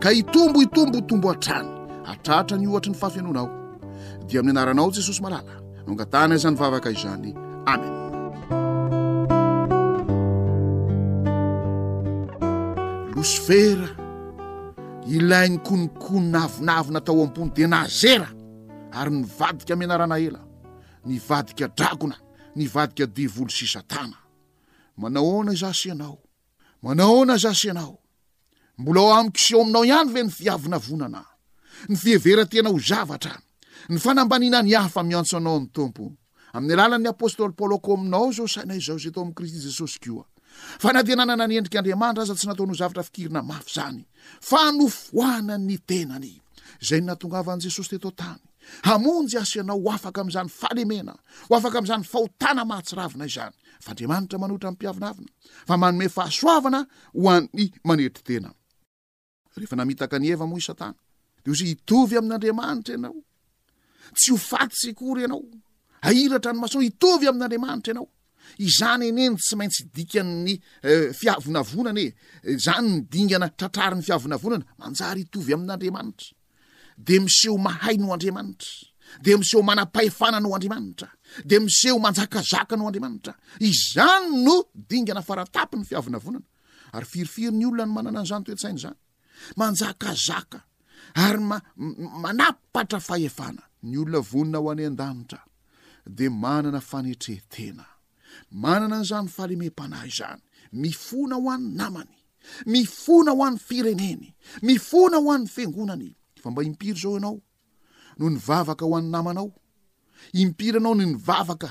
ka 0.00 0.12
itomboitombotombo 0.12 1.28
ha-trany 1.32 1.68
hatratra 2.04 2.58
ny 2.58 2.66
ohatra 2.68 2.92
ny 2.92 2.98
fafianoanao 3.02 3.48
dia 4.28 4.40
amin'ny 4.40 4.58
anaranao 4.58 4.90
jesosy 4.96 5.22
malala 5.22 5.52
noangatana 5.86 6.34
azany 6.38 6.56
vavaka 6.60 6.88
izany 6.94 7.32
ameny 7.72 7.97
os 13.18 13.34
fera 13.46 13.88
ilay 15.14 15.48
ny 15.52 15.58
konokono 15.66 16.30
navinavina 16.40 17.00
tao 17.06 17.22
am-pony 17.24 17.50
di 17.56 17.64
nazera 17.66 18.28
ary 19.00 19.10
nyvadika 19.10 19.74
mianarana 19.76 20.16
ela 20.26 20.40
ny 21.08 21.16
vadika 21.28 21.66
drakona 21.78 22.14
ny 22.56 22.64
vadika 22.74 23.06
divolo 23.16 23.50
sisatana 23.50 24.18
manahoana 24.96 25.52
zasy 25.60 25.88
ianao 25.88 26.18
manahoana 26.82 27.36
zasy 27.42 27.66
ianao 27.68 27.96
mbola 28.78 29.00
ao 29.00 29.12
ami-kiseao 29.18 29.62
aminao 29.62 29.84
ihany 29.84 30.10
ve 30.14 30.22
ny 30.26 30.30
fiavina 30.30 30.78
vonana 30.78 31.22
ny 31.88 31.94
fihevera 32.02 32.46
tiana 32.50 32.70
ho 32.70 32.78
zavatra 32.78 33.34
ny 33.90 33.98
fanambanina 33.98 34.62
ny 34.62 34.74
ha 34.78 34.88
fa 34.88 35.02
miantso 35.02 35.36
anao 35.36 35.54
ain'ny 35.58 35.70
tompo 35.74 36.04
amin'ny 36.54 36.72
alalan'ny 36.78 37.08
apôstôly 37.10 37.52
paoly 37.58 37.74
ako 37.78 37.94
aminao 37.98 38.30
zao 38.32 38.46
sainay 38.48 38.78
izao 38.78 38.96
izay 38.98 39.10
atao 39.10 39.22
amin'i 39.22 39.34
kristy 39.38 39.60
jesosy 39.66 39.98
koa 40.04 40.24
fa 40.82 40.90
nadiananana 40.96 41.44
nyendrik'andriamanitra 41.48 42.22
aza 42.24 42.34
tsy 42.38 42.46
nataono 42.48 42.74
zavatra 42.80 43.02
fikirina 43.08 43.40
mafy 43.50 43.70
zany 43.76 44.00
fa 44.48 44.60
nofoana'ny 44.78 45.76
tenany 45.88 46.30
zay 46.88 47.00
no 47.00 47.06
natongavan'i 47.12 47.62
jesosy 47.64 47.90
tetao 47.92 48.10
tamy 48.20 48.40
hamonjy 48.86 49.36
as 49.42 49.52
ianao 49.56 49.78
o 49.86 49.90
afaka 49.96 50.20
am'izany 50.22 50.48
faalemena 50.60 51.14
ho 51.48 51.52
afaka 51.58 51.76
am'izany 51.80 52.04
fahotana 52.12 52.62
mahatsiravina 52.70 53.24
izany 53.30 53.54
fa 53.84 53.88
andriamanitra 53.90 54.36
manohitra 54.42 54.70
mi'mpiavinavina 54.72 55.28
fa 55.68 55.74
manome 55.82 56.08
fahasoavana 56.16 56.80
ho 57.18 57.26
anny 57.36 57.66
maneitry 57.88 58.22
tena 58.28 58.50
rehefa 59.58 59.74
namitaka 59.78 60.16
ny 60.22 60.26
eva 60.34 60.46
moa 60.50 60.58
i 60.58 60.62
satana 60.68 60.96
de 61.44 61.48
ho 61.50 61.54
zay 61.60 61.68
hitovy 61.72 62.14
amin'n'andriamanitra 62.18 62.92
ianao 62.96 63.16
tsy 64.18 64.30
ho 64.32 64.36
fatisy 64.50 64.90
kory 65.00 65.22
ianao 65.24 65.42
airatra 66.08 66.50
ny 66.52 66.58
masona 66.62 66.84
itovy 66.90 67.24
amin'n'andriamanitra 67.30 67.90
ianao 67.94 68.08
izany 68.56 69.08
eneny 69.08 69.36
tsy 69.38 69.56
maintsy 69.56 69.82
dikanny 69.94 70.54
eh, 70.82 71.12
fiavina 71.12 71.62
vonana 71.62 72.00
e 72.00 72.52
zany 72.64 72.88
ny 72.92 73.00
dingana 73.12 73.48
tratrary 73.58 73.96
ny 73.98 74.02
fiavina 74.08 74.36
vonana 74.42 74.64
manjary 74.80 75.22
itovy 75.26 75.52
amin'andriamanitra 75.56 76.34
de 77.06 77.14
miseho 77.24 77.56
mahay 77.66 77.96
no 77.98 78.12
andriamanitra 78.14 78.70
de 79.24 79.32
miseho 79.40 79.62
mana-pahefana 79.68 80.38
no 80.40 80.50
andriamanitra 80.56 81.08
de 81.50 81.56
miseho 81.64 81.98
manjaka 82.04 82.40
zaka 82.52 82.74
no 82.76 82.86
andriamanitra 82.88 83.32
izany 83.60 84.26
no 84.46 84.56
dingana 84.90 85.22
faratapy 85.28 85.76
ny 85.80 85.84
fiavina 85.84 86.18
vonana 86.24 86.44
ary 86.96 87.06
firifiry 87.12 87.52
ny 87.54 87.66
olona 87.68 87.86
no 87.86 87.92
manana 87.98 88.18
an'izany 88.20 88.44
toetsainy 88.48 88.80
zany 88.84 88.96
manjaka 89.60 90.14
zaka 90.26 90.58
ary 91.24 91.38
mmanapatra 91.44 93.00
fahefana 93.08 93.62
ny 93.82 93.94
olona 94.02 94.20
vonina 94.32 94.58
ho 94.62 94.70
any 94.72 94.86
an-danitra 94.90 95.40
de 96.18 96.26
manana 96.32 96.80
fanetrehtena 96.80 97.84
manana 98.50 98.96
anzany 98.98 99.28
faleme 99.28 99.66
m-panahy 99.66 100.10
zany 100.10 100.40
mifona 100.72 101.34
ho 101.36 101.50
any 101.50 101.64
namany 101.76 102.08
mifona 102.66 103.30
ho 103.32 103.44
an'ny 103.44 103.58
fireneny 103.58 104.34
mifona 104.62 105.16
ho 105.20 105.32
an'ny 105.32 105.46
fiangonany 105.48 106.16
fa 106.42 106.50
mba 106.50 106.62
impiry 106.64 107.00
zao 107.00 107.12
ianao 107.12 107.40
noho 108.18 108.30
ny 108.30 108.38
vavaka 108.38 108.84
hoan'ny 108.86 109.10
namanao 109.12 109.52
impir 110.32 110.76
anao 110.76 110.94
novavaka 110.94 111.68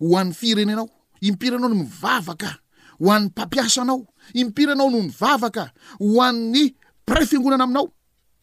hoan'yrenenaoimpiranaon 0.00 1.86
vavakhoan'ampiasanao 2.00 4.00
impiry 4.34 4.72
anao 4.72 4.90
no 4.90 5.02
ny 5.02 5.08
vavaka 5.20 5.72
ho 5.98 6.20
an'ny 6.22 6.64
prè 7.06 7.24
fangonana 7.30 7.64
aminao 7.64 7.86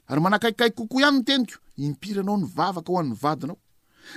ary 0.10 0.22
manakaikaiky 0.22 0.76
koko 0.78 1.00
ihany 1.02 1.18
ny 1.20 1.24
teniko 1.26 1.58
impiry 1.86 2.20
anao 2.22 2.38
ny 2.42 2.46
vavaka 2.56 2.90
hoan'ny 2.94 3.16
vadinao 3.22 3.58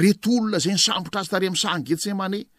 ret 0.00 0.24
olona 0.26 0.58
zay 0.64 0.76
sambotra 0.86 1.20
azy 1.20 1.30
tarea 1.30 1.50
amsangety 1.50 2.02
zay 2.04 2.14
manehy 2.14 2.44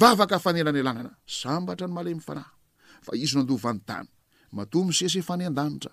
vavaka 0.00 0.38
fanelany 0.44 0.80
alagnana 0.80 1.10
sambatra 1.40 1.86
ny 1.88 1.94
male 1.96 2.10
myfanahy 2.18 2.54
fa 3.04 3.12
izy 3.22 3.34
no 3.36 3.40
andovan'ny 3.44 3.82
tany 3.88 4.08
matoa 4.56 4.82
mosese 4.86 5.20
fane 5.28 5.44
an-danitra 5.50 5.92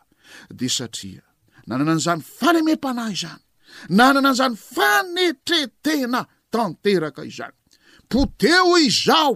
de 0.59 0.67
satria 0.77 1.23
nanana 1.67 1.91
an'izany 1.97 2.21
fanemem-panahy 2.37 3.13
izany 3.17 3.41
nanana 3.97 4.29
an'izany 4.31 4.55
fanetretena 4.71 6.21
tanteraka 6.53 7.21
izany 7.31 7.55
poteo 8.11 8.75
izaho 8.89 9.33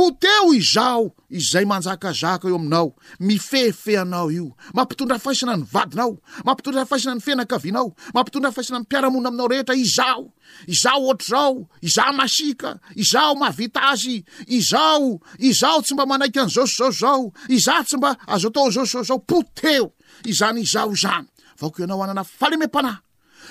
poteo 0.00 0.52
izao 0.56 1.10
izay 1.30 1.64
manjakazaka 1.66 2.48
eo 2.48 2.56
aminao 2.56 2.94
mifehfehanao 3.20 4.30
io 4.30 4.46
mampitondra 4.74 5.18
faisana 5.18 5.56
ny 5.56 5.64
vadinao 5.72 6.16
mampitondra 6.44 6.82
afahisana 6.82 7.14
ny 7.16 7.20
fenakavinao 7.20 7.92
mampitondra 8.14 8.48
afaisana 8.48 8.80
piaramona 8.84 9.28
aminao 9.28 9.48
rehetra 9.48 9.74
izao 9.74 10.32
izao 10.66 11.04
oatr 11.08 11.24
zao 11.28 11.66
iza 11.80 12.06
masika 12.12 12.78
izao 12.94 13.34
mavita 13.34 13.80
azy 13.92 14.24
izao 14.46 15.20
izao 15.38 15.82
tsy 15.84 15.92
mba 15.94 16.06
manaikyany 16.06 16.48
zaoszaos 16.54 16.98
zao 17.00 17.32
iza 17.48 17.76
tsy 17.84 17.96
mba 18.00 18.16
azo 18.26 18.48
atao 18.48 18.70
zaoszaoso 18.70 19.02
zao 19.08 19.18
poteo 19.18 19.92
izany 20.24 20.60
izao 20.64 20.94
zany 20.96 21.28
vaoko 21.60 21.82
ianao 21.84 22.00
anana 22.08 22.24
faleme-pana 22.24 22.96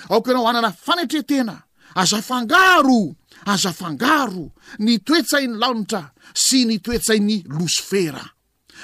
aoka 0.10 0.32
ianao 0.34 0.50
anana 0.50 0.72
fanetretena 0.74 1.62
azafangaro 1.96 3.16
azafangaro 3.46 4.50
ny 4.84 5.00
toetsain'ny 5.06 5.58
lanitra 5.60 6.02
sy 6.34 6.64
nytoetsainy 6.68 7.44
losifera 7.48 8.24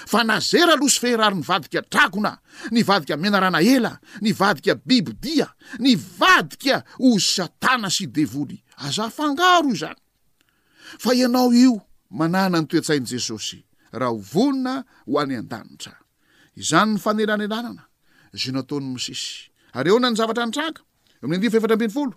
fa 0.05 0.23
nazera 0.27 0.75
losifera 0.79 1.27
ary 1.27 1.39
ny 1.39 1.45
vadika 1.47 1.81
tragona 1.91 2.31
ny 2.71 2.83
vadika 2.87 3.17
menarana 3.17 3.59
ela 3.63 3.95
ny 4.21 4.33
vadika 4.35 4.75
bibidia 4.87 5.47
ny 5.79 5.95
vadika 5.97 6.83
oz 6.99 7.23
satana 7.35 7.89
sy 7.91 8.07
devoly 8.07 8.59
azafangaro 8.87 9.73
izany 9.75 9.99
fa 11.03 11.15
ianao 11.15 11.51
io 11.53 11.75
manana 12.09 12.59
ny 12.61 12.67
toetsain' 12.69 13.07
jesosy 13.11 13.63
raha 13.91 14.11
hovonina 14.11 14.75
ho 15.05 15.19
any 15.19 15.35
an-danitra 15.39 15.95
izany 16.55 16.95
ny 16.95 16.99
fanelanelanana 16.99 17.83
zy 18.33 18.51
noataony 18.51 18.87
mosisy 18.93 19.49
ary 19.75 19.91
eona 19.91 20.09
ny 20.11 20.15
zavatra 20.17 20.45
nytranga 20.47 20.81
min'y 21.25 21.37
andifaefatra 21.39 21.75
ambiny 21.75 21.91
folo 21.93 22.13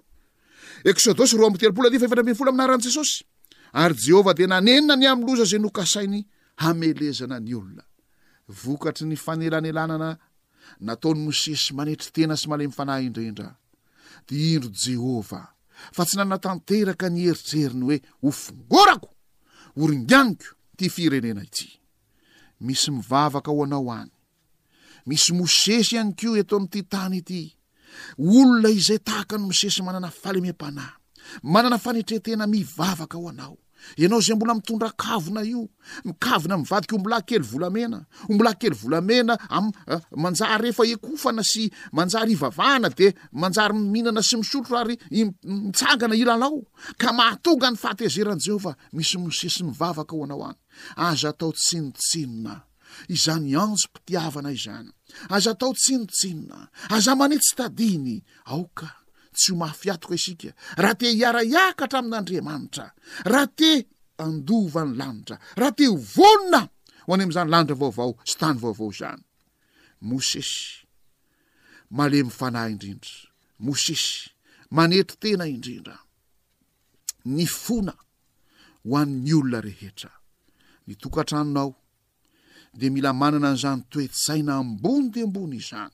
eksodosy 0.85 1.37
roa 1.37 1.49
amitelpola 1.49 1.91
ty 1.91 1.99
fa 1.99 2.05
efatrambenfola 2.07 2.51
aminarahany 2.51 2.83
jesosy 2.85 3.25
ary 3.73 3.95
jehovah 3.99 4.35
de 4.35 4.47
nanenina 4.47 4.97
ny 4.97 5.07
ami'n 5.11 5.27
loza 5.27 5.45
zay 5.45 5.59
nokasainy 5.59 6.21
hamelezana 6.63 7.41
ny 7.41 7.55
olona 7.57 7.83
vokatry 8.63 9.07
ny 9.07 9.17
fanelanelanana 9.17 10.19
nataony 10.81 11.21
mosesy 11.27 11.75
manetry 11.75 12.11
tena 12.15 12.37
sy 12.37 12.47
malay 12.49 12.67
mifanahyindrendra 12.69 13.57
tia 14.27 14.55
indro 14.55 14.71
jehovah 14.73 15.51
fa 15.95 16.03
tsy 16.07 16.17
nanatanteraka 16.17 17.11
ny 17.11 17.27
heritjeriny 17.29 17.83
hoe 17.85 17.99
hofongorako 18.23 19.11
oringaniko 19.83 20.49
ty 20.77 20.89
firenena 20.89 21.43
ity 21.43 21.69
misy 22.61 22.91
mivavaka 22.91 23.51
ao 23.51 23.65
anao 23.65 23.91
any 24.01 24.11
misy 25.07 25.33
mosesy 25.33 25.97
ihany 25.97 26.15
koa 26.19 26.39
eto 26.41 26.57
amin'nyity 26.57 26.83
tany 26.93 27.17
ity 27.19 27.58
olona 28.19 28.71
izay 28.71 28.99
tahaka 28.99 29.37
any 29.37 29.45
mosesy 29.47 29.83
manana 29.83 30.11
falemem-panahy 30.11 30.97
manana 31.43 31.79
fanetretena 31.79 32.47
mivavaka 32.47 33.17
ao 33.19 33.29
anao 33.29 33.57
ianao 33.97 34.21
zay 34.21 34.35
mbola 34.37 34.55
mitondra 34.55 34.91
kavona 34.91 35.43
io 35.43 35.69
mikavona 36.05 36.57
mivadika 36.59 36.97
ombola 36.97 37.21
kely 37.29 37.43
volamena 37.51 37.99
o 38.29 38.33
mbola 38.35 38.53
kely 38.55 38.75
volamena 38.81 39.35
am 39.51 39.71
manjary 40.17 40.61
rehefa 40.63 40.85
e 40.93 40.97
kofana 40.97 41.43
sy 41.51 41.63
manjary 41.97 42.33
ivavahana 42.33 42.89
de 42.99 43.07
manjary 43.41 43.75
mminana 43.75 44.23
sy 44.23 44.37
misolotro 44.39 44.77
ary 44.79 44.95
imitsangana 45.19 46.15
ilalao 46.17 46.59
ka 47.01 47.09
mahatonga 47.13 47.69
ny 47.71 47.79
faatezeran'i 47.83 48.45
jehovah 48.47 48.77
misy 48.97 49.17
mosesy 49.19 49.63
mivavaka 49.67 50.13
ao 50.17 50.25
anao 50.25 50.43
any 50.51 50.59
aza 51.07 51.29
atao 51.29 51.53
tsinotsinona 51.59 52.55
izany 53.15 53.55
anjo 53.63 53.79
mpitiavana 53.91 54.51
izany 54.59 54.89
aza 55.37 55.51
atao 55.51 55.73
tsinotsinona 55.81 56.61
aza 56.97 57.13
manetsy 57.21 57.53
tadiny 57.59 58.15
aoka 58.53 58.89
tsy 59.39 59.51
ho 59.53 59.57
mahafiatoko 59.61 60.15
isika 60.19 60.51
raha 60.83 60.95
te 61.01 61.07
hiaraiakahatramin'andriamanitra 61.17 62.85
raha 63.33 63.47
te 63.59 63.71
andova 64.25 64.81
n'ny 64.85 64.95
lanitra 65.01 65.37
raha 65.61 65.73
te 65.79 65.85
hovolona 65.93 66.61
hoany 67.07 67.23
am'izany 67.25 67.51
lanitra 67.53 67.77
vaovao 67.83 68.11
sy 68.31 68.35
tany 68.41 68.57
vaovao 68.63 68.91
zany 68.99 69.23
mosesy 70.09 70.57
male 71.97 72.19
myfanay 72.29 72.69
indrindra 72.75 73.13
mosesy 73.67 74.09
manetry 74.77 75.17
tena 75.23 75.45
indrindra 75.55 75.97
ny 77.35 77.45
fona 77.63 77.95
ho 78.87 78.93
annn'ny 79.01 79.33
olona 79.39 79.59
rehetra 79.69 80.11
ny 80.87 80.93
tokatranonao 81.03 81.71
de 82.81 82.89
mila 82.95 83.13
manana 83.21 83.49
an'izany 83.51 83.81
toetsaina 83.93 84.53
ambony 84.63 85.09
de 85.15 85.21
ambony 85.27 85.57
izany 85.63 85.91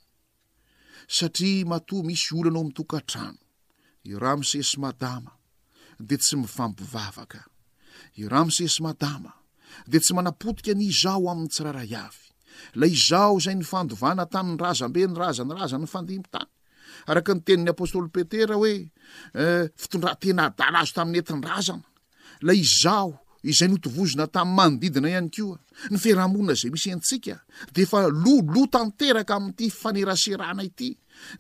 satria 1.17 1.65
matoa 1.71 2.03
misy 2.09 2.33
olanao 2.41 2.65
mitokantrano 2.69 3.41
i 4.11 4.13
raha 4.23 4.37
misesy 4.43 4.77
madama 4.85 5.33
de 6.07 6.17
tsy 6.23 6.37
mifampivavaka 6.43 7.41
i 8.21 8.25
raha 8.33 8.45
misesy 8.49 8.79
madama 8.87 9.33
de 9.91 9.99
tsy 10.03 10.13
manapotika 10.17 10.73
n' 10.77 10.85
izaho 10.93 11.25
amin'ny 11.33 11.49
tsirara 11.53 11.85
iavy 11.93 12.23
la 12.79 12.87
izaho 12.97 13.35
zay 13.45 13.57
ny 13.61 13.65
fandovana 13.71 14.25
tamin'ny 14.33 14.61
razambe 14.63 15.01
ny 15.09 15.15
razanaraza 15.21 15.77
ny 15.81 15.89
fandimpy 15.93 16.29
tany 16.35 16.51
araka 17.11 17.33
ny 17.35 17.41
tenin'ny 17.47 17.71
apôstoly 17.73 18.11
petera 18.15 18.55
hoe 18.61 18.75
eh, 19.41 19.65
fitondratena 19.81 20.43
adala 20.53 20.79
azo 20.85 20.93
tamin'ny 21.01 21.21
entin- 21.25 21.47
razana 21.53 21.89
la 22.47 22.53
izao 22.65 23.11
izay 23.51 23.69
notovozina 23.73 24.27
tamin'y 24.35 24.55
manodidina 24.59 25.09
ihany 25.13 25.31
keoa 25.35 25.59
ny 25.93 25.97
firahamonina 26.03 26.55
zay 26.61 26.71
misy 26.75 26.91
antsika 26.95 27.35
de 27.75 27.83
fa 27.91 28.01
lolo 28.25 28.63
tanteraka 28.75 29.35
ami''ity 29.39 29.67
faneraserana 29.81 30.63
ity 30.71 30.91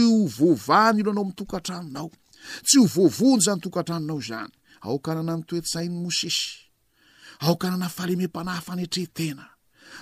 nylanaom'taanonaoy 0.97 2.15
nznytokantanonaozany 2.69 4.53
aoka 4.81 5.15
na 5.15 5.21
ana 5.21 5.37
mitoetsainy 5.37 5.95
mosesy 6.03 6.71
aokana 7.47 7.75
ana 7.75 7.89
faleme 7.89 8.25
m-panahy 8.27 8.63
fanetrehtena 8.69 9.45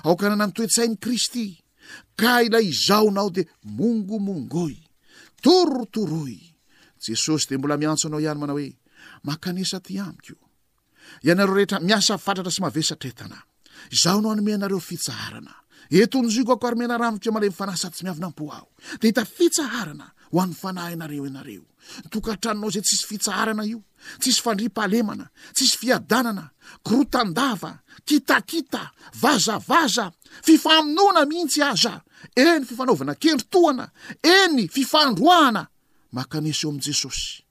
aoka 0.07 0.27
ana 0.27 0.37
na 0.37 0.47
mitoetsain'ny 0.51 0.97
kristy 1.03 1.45
ka 2.21 2.31
ilay 2.47 2.67
izaonao 2.75 3.31
de 3.37 3.43
mongomongoy 3.79 4.75
torotoroy 5.43 6.37
jesosy 7.03 7.47
de 7.51 7.57
mbola 7.59 7.77
miantso 7.81 8.07
anao 8.09 8.21
ihany 8.25 8.41
manao 8.43 8.59
hoe 8.59 8.71
makanisa 9.29 9.79
ty 9.87 9.93
amiko 10.05 10.37
ianareo 11.27 11.55
rehetra 11.59 11.79
miasafatratra 11.89 12.53
sy 12.55 12.61
mavesatretanay 12.65 13.43
izahonao 13.95 14.31
anome 14.33 14.51
ianareo 14.53 14.81
fitsarana 14.89 15.53
eton'z 15.91 16.37
iko 16.41 16.53
akar 16.53 16.75
mena 16.77 16.99
ramitre 16.99 17.31
malay 17.31 17.49
mifanahy 17.49 17.77
satsy 17.79 18.05
miavinam-po 18.05 18.51
ao 18.53 18.69
de 19.01 19.07
hita 19.09 19.25
fitsaharana 19.25 20.13
ho 20.33 20.41
any 20.41 20.55
fanah 20.55 20.91
anareo 20.93 21.25
anareo 21.27 21.63
ntokatranonao 22.07 22.71
zay 22.71 22.83
tsisy 22.83 23.07
fitsaharana 23.07 23.65
io 23.67 23.83
tsisy 24.21 24.41
fandri-paalemana 24.43 25.29
tsisy 25.55 25.79
fiadanana 25.81 26.51
krotandava 26.85 27.79
kitakitvazazf 28.05 29.69
ihitsy 30.47 31.63
aza 31.63 31.93
enyfifanaovanakeritoana 32.37 33.87
enyfifandoahnamakaneseo 34.43 36.71
amjesosy 36.71 37.43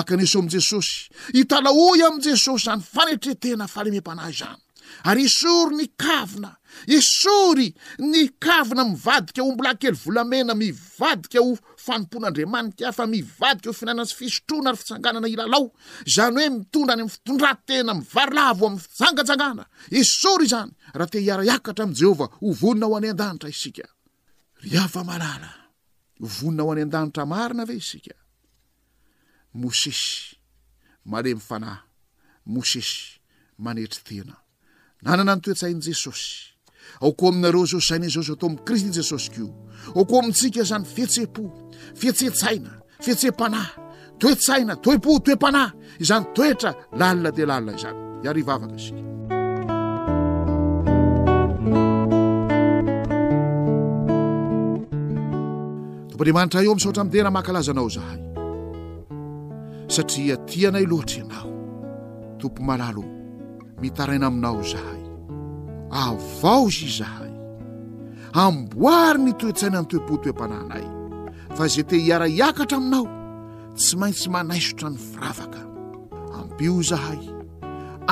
akaneseo 0.00 0.40
am 0.40 0.48
jesosy 0.48 1.08
ita 1.34 1.60
laoy 1.60 2.02
amjesosy 2.06 2.70
any 2.70 2.82
fnetrene-zns 2.94 4.54
esôry 6.86 7.74
ny 7.98 8.28
kavina 8.38 8.84
mivadika 8.84 9.42
hombola 9.42 9.74
kely 9.74 9.94
volamena 10.04 10.54
mivadika 10.54 11.38
ho 11.40 11.58
fanompon'andriamanika 11.84 12.92
fa 12.92 13.06
mivadika 13.06 13.70
ho 13.70 13.74
finainan 13.74 14.06
tsy 14.06 14.14
fisotroana 14.20 14.70
ry 14.72 14.76
fitsanganana 14.78 15.28
ilalao 15.28 15.70
zany 16.14 16.36
hoe 16.40 16.50
mitondrany 16.58 17.02
amny 17.02 17.10
fitondratena 17.14 17.94
mivalavo 17.94 18.66
ami'ny 18.66 18.80
fijangajangana 18.88 19.64
esôry 20.00 20.46
zany 20.52 20.72
raha 20.98 21.10
ti 21.12 21.18
hiaraiakatra 21.26 21.84
amn' 21.84 21.94
jehova 22.00 22.26
oonna 22.40 22.86
oany 22.86 23.08
araisaeisosesy 23.12 24.70
male 31.04 31.34
mianah 31.34 31.78
mosesy 32.46 32.98
manetry 33.64 34.02
tena 34.18 34.36
nanana 35.02 35.34
ny 35.36 35.40
toetsain'i 35.40 35.80
jesosy 35.86 36.49
ao 37.00 37.12
koa 37.12 37.28
aminareo 37.28 37.66
zao 37.66 37.80
zaina 37.88 38.06
izao 38.06 38.22
so 38.24 38.32
ato 38.32 38.46
amin'ni 38.46 38.62
kristy 38.66 38.90
jesosy 38.90 39.28
ko 39.32 39.48
ao 39.96 40.04
koa 40.04 40.18
amintsika 40.18 40.62
zany 40.64 40.84
fetsepo 40.84 41.42
fhetsetsaina 41.96 42.70
fhetse-panahy 43.04 43.72
toetsaina 44.18 44.76
toepo 44.76 45.18
toe-panahy 45.24 45.72
izany 46.00 46.24
toetra 46.34 46.74
lalina 46.92 47.30
de 47.30 47.46
lalina 47.46 47.76
izany 47.76 47.98
iarivavaka 48.24 48.78
sik 48.84 48.98
tompaanreamanitra 56.18 56.60
eo 56.64 56.72
amin'nsaoratra 56.72 57.02
amitena 57.02 57.30
mahakalazanao 57.34 57.88
zahay 57.96 58.20
satria 59.94 60.36
tianay 60.48 60.84
loatra 60.90 61.16
ianao 61.20 61.48
tompo 62.40 62.60
malalo 62.68 63.02
mitaraina 63.80 64.26
aminao 64.28 64.62
zahay 64.72 65.09
avao 65.90 66.66
izay 66.70 66.98
zahay 66.98 67.30
amboary 68.38 69.18
ny 69.26 69.32
toetsainany 69.42 69.86
toe-po 69.90 70.14
toe-panaanay 70.22 70.86
fa 71.58 71.66
zay 71.72 71.82
te 71.88 71.96
hiaraiakatra 71.98 72.76
aminao 72.78 73.06
tsy 73.78 73.94
maintsy 74.00 74.28
manaisotra 74.34 74.88
ny 74.92 74.98
firavaka 75.10 75.60
ampio 76.38 76.74
izahay 76.84 77.18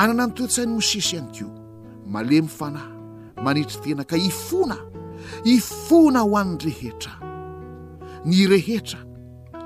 anana 0.01 0.23
ny 0.27 0.33
toetsainy 0.37 0.71
mosesy 0.75 1.15
iany 1.17 1.29
koa 1.39 1.59
male 2.15 2.35
myfanahy 2.47 2.93
manitry 3.45 3.79
tena 3.85 4.03
ka 4.11 4.15
hifona 4.25 4.77
ifona 5.55 6.19
ho 6.27 6.33
an'ny 6.41 6.59
rehetra 6.67 7.13
ny 8.29 8.37
rehetra 8.53 8.99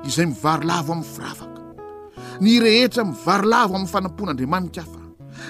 izay 0.08 0.26
mivarolavo 0.30 0.92
amin'ny 0.94 1.10
firavaka 1.18 1.60
ny 2.46 2.52
rehetra 2.66 3.02
mivarolavo 3.10 3.74
amin'ny 3.76 3.90
fanampon'andriamanika 3.94 4.82
afa 4.86 5.02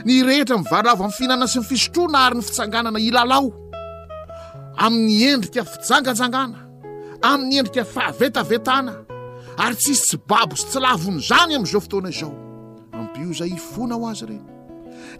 ny 0.05 0.23
rehetra 0.25 0.57
mivalavo 0.57 1.03
amin'ny 1.03 1.15
fihinana 1.17 1.47
sy 1.49 1.59
ny 1.61 1.65
fisotrona 1.69 2.19
ary 2.27 2.37
ny 2.39 2.43
fitsanganana 2.47 2.99
ilalao 3.09 3.47
amin'ny 4.81 5.21
endrika 5.33 5.61
fijangajangana 5.71 6.59
amin'ny 7.31 7.53
endrika 7.61 7.85
fahavetavetana 7.95 8.93
ary 9.63 9.75
tsisy 9.83 10.03
tsy 10.09 10.17
babo 10.29 10.53
sy 10.61 10.65
tsy 10.71 10.79
lavon' 10.85 11.19
izany 11.21 11.51
amin'izao 11.57 11.81
fotoana 11.85 12.09
izao 12.17 12.31
ambio 12.99 13.25
izahay 13.33 13.51
ifoana 13.59 13.95
ho 13.99 14.05
azy 14.11 14.23
ireny 14.27 14.43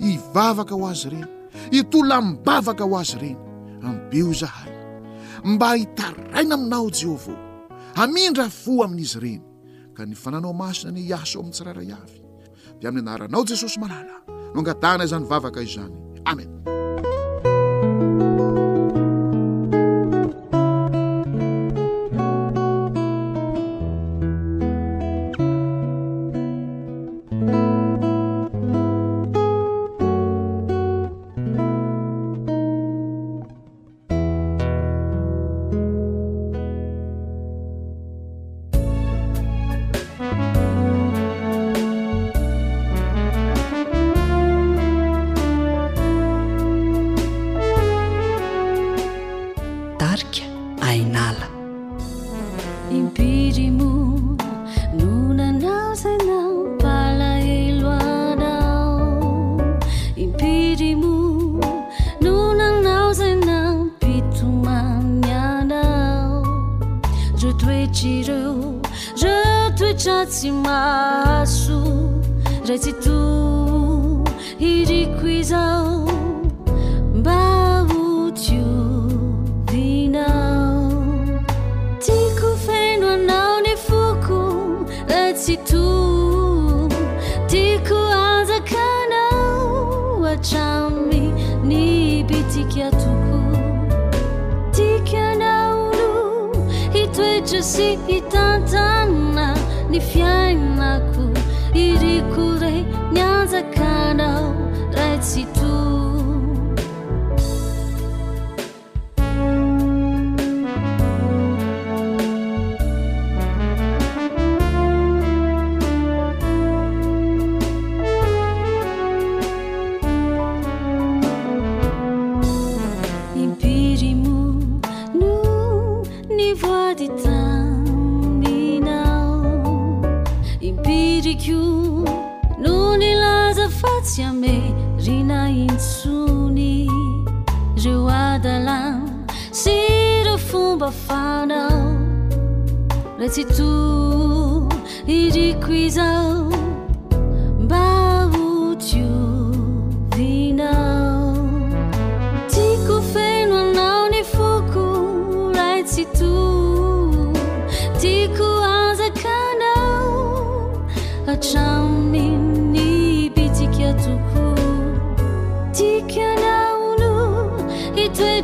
hivavaka 0.06 0.76
ho 0.80 0.86
azy 0.92 1.06
ireny 1.12 1.26
hitolambavaka 1.74 2.84
ho 2.90 2.96
azy 3.02 3.14
ireny 3.20 3.38
ambio 3.90 4.26
izahay 4.36 4.74
mba 5.54 5.68
hitaraina 5.80 6.54
aminao 6.58 6.88
jehovao 7.00 7.38
amindra 8.04 8.46
fo 8.62 8.74
amin'izy 8.88 9.18
ireny 9.22 9.42
ka 9.96 10.02
ny 10.10 10.14
fananao 10.24 10.54
masina 10.62 10.90
any 10.94 11.04
hiasao 11.10 11.40
amin'ny 11.42 11.56
tsirara 11.58 11.82
avy 12.00 12.18
dia 12.82 12.88
ami'ny 12.90 13.06
anaranao 13.10 13.44
jesosy 13.50 13.78
malala 13.84 14.18
nungatanazanovavakaijany 14.56 16.22
amen 16.26 16.73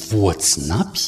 voatsinapy 0.09 1.03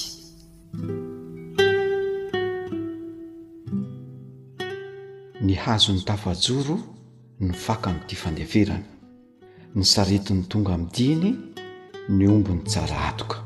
ny 5.42 5.54
hazony 5.56 6.02
tafajoro 6.02 6.78
ny 7.40 7.54
faka 7.54 7.90
amidy 7.90 8.16
fandeverany 8.16 8.84
ny 9.78 9.84
saritin'ny 9.86 10.44
tonga 10.50 10.74
amiydiny 10.74 11.47
ny 12.10 12.28
ombony 12.28 12.60
tsara 12.64 12.96
atoka 13.10 13.38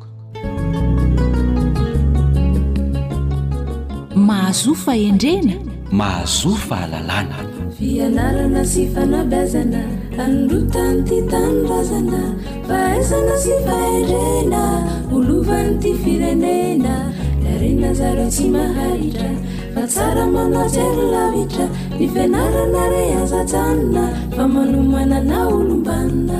mahazofaendrena 4.15 5.53
mahazo 5.99 6.49
fa 6.67 6.75
halalana 6.81 7.37
fianarana 7.77 8.61
sy 8.71 8.81
fanabazana 8.93 9.81
anrotany 10.23 10.99
ty 11.09 11.17
tanorazana 11.31 12.21
fahisana 12.69 13.35
sy 13.43 13.53
fahendrena 13.65 14.61
olovan'ny 15.15 15.75
ty 15.81 15.91
firenena 16.03 16.95
arena 17.57 17.89
zareo 17.99 18.29
sy 18.37 18.45
mahahitra 18.55 19.31
fa 19.73 19.83
tsara 19.93 20.25
manatsy 20.35 20.83
lylavitra 20.97 21.65
nyfianarana 21.99 22.81
re 22.93 23.03
azajanona 23.25 24.05
fa 24.37 24.43
manomana 24.53 25.17
na 25.29 25.37
olombanina 25.55 26.39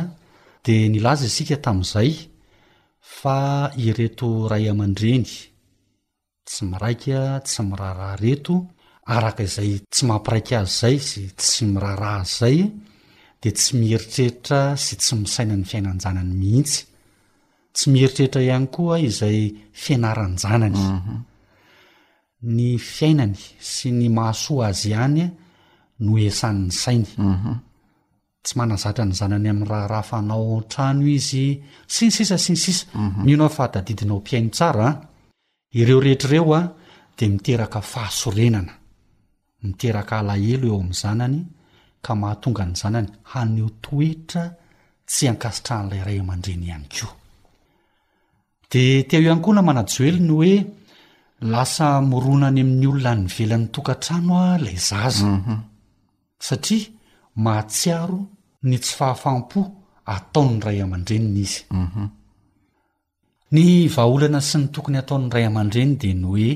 di 0.64 0.74
ny 0.92 0.98
laza 1.06 1.24
isika 1.30 1.56
tami'izay 1.64 2.10
fa 3.18 3.36
ireto 3.86 4.28
ray 4.50 4.64
aman-dreny 4.72 5.28
tsy 6.48 6.60
miraika 6.70 7.18
tsy 7.46 7.60
mirahrah 7.70 8.14
reto 8.24 8.54
araka 9.14 9.42
izay 9.48 9.70
tsy 9.92 10.02
mahmpiraika 10.08 10.56
azy 10.62 10.72
zay 10.80 10.96
zy 11.08 11.22
tsy 11.40 11.62
mirahrah 11.72 12.16
azy 12.24 12.36
zay 12.40 12.56
de 13.42 13.50
tsy 13.50 13.74
mieritrehitra 13.76 14.76
sy 14.78 14.94
tsy 15.02 15.14
misaina 15.18 15.56
ny 15.58 15.64
fiainanjanany 15.66 16.32
mihitsy 16.40 16.82
tsy 17.74 17.86
mieritrehitra 17.90 18.40
ihany 18.46 18.66
koa 18.74 18.96
izay 19.08 19.38
fianaranjanany 19.82 20.78
mhm. 20.78 21.18
ny 22.54 22.78
fiainany 22.78 23.34
sy 23.70 23.88
ny 23.98 24.06
mahasoa 24.14 24.66
azy 24.70 24.90
hanya 24.98 25.26
no 26.04 26.12
esan''ny 26.28 26.68
sainy 26.82 27.08
mhm. 27.18 27.56
tsy 28.46 28.52
manazatra 28.58 29.04
ny 29.06 29.14
zanany 29.20 29.48
amin'n 29.50 29.66
raharafanao 29.70 30.44
an-trano 30.58 31.02
izy 31.18 31.44
siny 31.94 32.10
sisa 32.14 32.38
siny 32.38 32.58
sisa 32.64 32.84
mhm. 32.94 33.24
mino 33.26 33.44
a 33.44 33.50
faatadidinao 33.56 34.20
mpiaino 34.22 34.50
tsaraa 34.54 34.92
ireo 35.80 35.98
rehetrreo 36.04 36.54
a 36.54 36.62
de 37.18 37.24
miteraka 37.32 37.80
fahasorenana 37.92 38.74
miteraka 39.66 40.12
alahelo 40.22 40.66
eo 40.70 40.78
amn'ny 40.82 40.96
zanany 41.02 41.38
ka 42.06 42.12
mahatonga 42.20 42.64
ny 42.70 42.74
zanany 42.80 43.08
haneho 43.30 43.68
toetra 43.84 44.44
tsy 45.10 45.22
ankasitrahan'ilay 45.32 46.02
ray 46.06 46.18
aman-dreny 46.22 46.64
ihany 46.68 46.86
ko 46.96 47.08
di 48.70 48.84
tia 49.08 49.18
hi 49.22 49.28
anykoa 49.32 49.52
na 49.56 49.62
manajoely 49.68 50.20
ny 50.26 50.32
hoe 50.36 50.54
lasa 51.52 51.86
morona 52.10 52.46
any 52.50 52.62
amin'ny 52.66 52.86
olona 52.92 53.12
ny 53.22 53.26
velan'ny 53.36 53.68
tokantrano 53.74 54.32
a 54.46 54.48
ilay 54.58 54.78
zaza 54.88 55.28
mhm. 55.38 55.58
satria 56.46 56.88
mahatsiaro 57.44 58.18
ny 58.68 58.74
tsy 58.82 58.92
fahafahmpo 58.98 59.60
ataon'ny 60.16 60.56
ray 60.66 60.78
aman-drenina 60.84 61.38
izy 61.44 61.60
mhm. 61.82 62.06
ny 63.54 63.62
vahaholana 63.94 64.40
sy 64.48 64.56
ny 64.60 64.66
tokony 64.74 64.98
ataon'ny 65.02 65.30
ray 65.34 65.44
aman-dreny 65.50 65.92
dia 66.00 66.14
no 66.20 66.28
hoe 66.34 66.50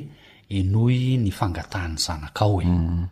enoy 0.59 0.97
ny 1.23 1.31
fangatahany 1.39 1.95
zanakao 2.05 2.55
e 2.65 2.67
mhm. 2.79 3.03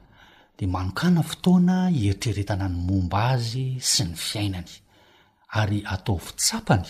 de 0.59 0.67
manonkana 0.67 1.23
fotoana 1.23 1.77
eritreretana 2.05 2.69
ny 2.71 2.79
momba 2.87 3.23
azy 3.35 3.65
sy 3.93 4.05
ny 4.07 4.15
fiainany 4.19 4.71
ary 5.61 5.81
atao 5.95 6.19
fitsapany 6.19 6.87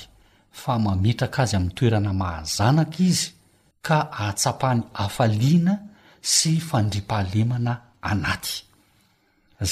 fa 0.51 0.77
mametraka 0.79 1.43
azy 1.43 1.57
amin'ny 1.57 1.75
toerana 1.79 2.13
mahazanaka 2.13 2.99
izy 3.11 3.31
ka 3.87 3.99
ahatsapaany 4.21 4.83
afaliana 5.05 5.75
sy 6.21 6.59
fandri-pahalemana 6.69 7.75
anaty 8.11 8.61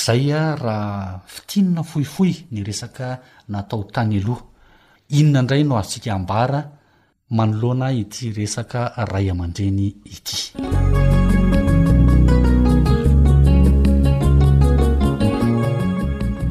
zaya 0.04 0.40
raha 0.56 1.20
fitinana 1.26 1.82
fohifoy 1.82 2.32
ny 2.50 2.62
resaka 2.64 3.18
natao 3.48 3.84
tany 3.94 4.16
aloha 4.20 4.44
inona 5.18 5.40
indray 5.42 5.64
no 5.64 5.76
asiaka 5.78 6.14
ambara 6.16 6.60
manoloana 7.36 7.92
ity 8.02 8.32
resaka 8.36 8.88
ray 9.12 9.28
aman-dreny 9.32 9.88
ity 10.16 10.40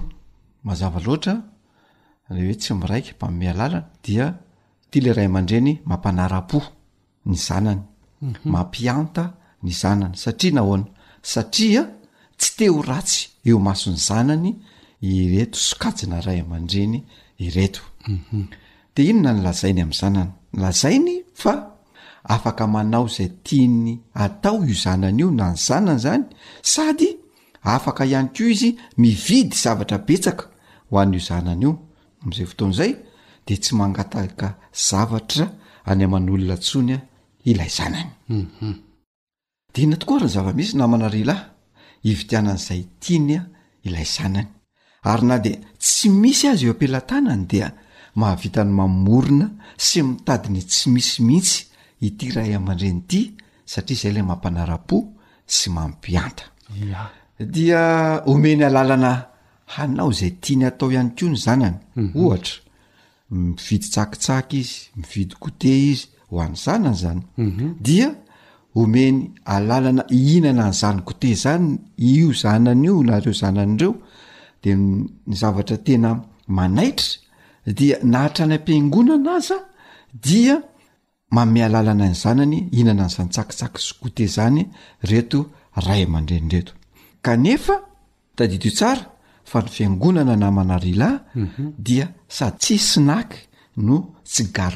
mazava 0.63 0.99
loatra 1.05 1.33
reh 2.29 2.45
hoe 2.47 2.55
tsy 2.55 2.73
miraika 2.73 3.11
mpamome 3.15 3.49
alalana 3.49 3.81
dia 4.03 4.33
ty 4.89 4.99
le 5.01 5.13
rayaman-dreny 5.13 5.79
mampanara-po 5.85 6.61
ny 7.25 7.35
zanany 7.35 7.81
Mhm. 8.21 8.35
mampianta 8.45 9.33
ny 9.63 9.71
zanany 9.73 10.15
satria 10.17 10.51
na 10.55 10.61
hoana 10.61 10.85
satria 11.23 11.81
tsy 12.39 12.49
te 12.57 12.65
ho 12.71 12.79
ratsy 12.89 13.21
eo 13.47 13.57
masony 13.67 13.97
zanany 14.07 14.49
ireto 15.09 15.57
sokajina 15.67 16.17
ray 16.25 16.39
aman-dreny 16.43 16.99
ireto 17.45 17.81
de 18.05 18.11
mhm. 19.03 19.07
ino 19.09 19.19
na 19.21 19.31
ny 19.33 19.39
lazainy 19.45 19.81
amin'ny 19.81 19.97
zanany 20.01 20.31
nlazainy 20.57 21.15
fa 21.41 21.53
afaka 22.35 22.63
manao 22.73 23.05
izay 23.09 23.29
tiany 23.45 23.93
atao 24.23 24.57
io 24.69 24.73
zanany 24.83 25.19
io 25.21 25.29
na 25.39 25.45
ny 25.51 25.57
zanany 25.67 25.99
zany 26.05 26.25
sady 26.73 27.09
afaka 27.75 28.03
ihany 28.11 28.29
ko 28.35 28.41
izy 28.53 28.69
mividy 29.01 29.51
zavatra 29.63 29.97
betsaka 30.07 30.43
ho 30.89 30.93
an'ny 31.01 31.17
iozanany 31.17 31.63
io 31.65 31.71
am'izay 32.23 32.45
fotoan'zay 32.49 32.91
de 33.47 33.53
tsy 33.61 33.71
mangataka 33.79 34.47
zavatra 34.87 35.45
any 35.89 36.03
aman'olona 36.07 36.55
ntsonya 36.59 36.99
Mhm. 37.45 38.75
dina 39.73 39.95
tokoa 39.97 40.17
ry 40.19 40.25
ny 40.25 40.29
zavamisy 40.35 40.77
namanarya 40.77 41.25
lahy 41.29 41.43
ivitianan'izay 42.09 42.81
tianya 43.01 43.41
ilay 43.85 44.05
zanany 44.15 44.47
ary 45.03 45.25
na 45.27 45.37
de 45.45 45.53
tsy 45.83 46.07
misy 46.21 46.45
azy 46.51 46.65
eo 46.67 46.73
ampilatanany 46.75 47.43
dia 47.51 47.67
mahavita 48.19 48.61
ny 48.67 48.71
mamorona 48.79 49.47
sy 49.85 49.99
mitadiny 50.07 50.61
tsy 50.71 50.85
misimihitsy 50.93 51.57
ity 52.07 52.25
ray 52.35 52.51
aman-dreny 52.57 52.97
ity 53.05 53.21
satria 53.71 53.97
zay 54.01 54.13
la 54.15 54.23
mampanara-po 54.29 54.97
sy 55.55 55.67
mampianta 55.77 56.45
dia 57.55 57.83
omeny 58.31 58.63
alalana 58.69 59.11
hanao 59.77 60.09
izay 60.13 60.31
tiany 60.43 60.65
atao 60.69 60.87
ihany 60.93 61.11
ko 61.17 61.23
ny 61.31 61.37
zanany 61.45 61.77
mhm. 61.99 62.09
ohatra 62.23 62.57
mividy 63.29 63.87
tsakitsaky 63.91 64.57
izy 64.63 64.77
mividy 64.99 65.35
kote 65.43 65.73
izy 65.91 66.07
anzanany 66.41 66.93
zany 66.95 67.21
mhm. 67.37 67.75
dia 67.79 68.15
omeny 68.75 69.31
alalana 69.45 70.03
ihnana 70.09 70.65
nyizany 70.67 71.01
gote 71.01 71.33
zany 71.35 71.77
io 71.97 72.33
zanany 72.33 72.85
io 72.85 73.03
nareo 73.03 73.33
zanany 73.33 73.77
reo 73.79 73.93
de 74.63 74.73
ny 74.75 75.07
zavatra 75.41 75.77
tena 75.85 76.11
manaitra 76.57 77.07
dia 77.77 77.97
nahatra 78.13 78.43
any 78.45 78.53
am-piangonana 78.55 79.31
aza 79.39 79.55
dia 80.25 80.55
maome 81.33 81.61
alalana 81.67 82.05
ny 82.09 82.15
zanany 82.23 82.57
ihinana 82.73 83.05
nzany 83.09 83.29
tsakitsak 83.33 83.73
sy 83.85 83.91
gote 84.01 84.25
zany 84.35 84.63
reto 85.09 85.39
ray 85.87 86.01
aman-drenyreto 86.07 86.71
kanefa 87.25 87.75
tadito 88.37 88.69
tsara 88.77 89.03
fa 89.49 89.59
ny 89.63 89.69
fiangonana 89.75 90.35
namanarilah 90.43 91.13
mhm. 91.35 91.67
dia 91.87 92.05
sady 92.37 92.57
tsi 92.61 92.75
synaky 92.91 93.37
tfa 93.77 94.75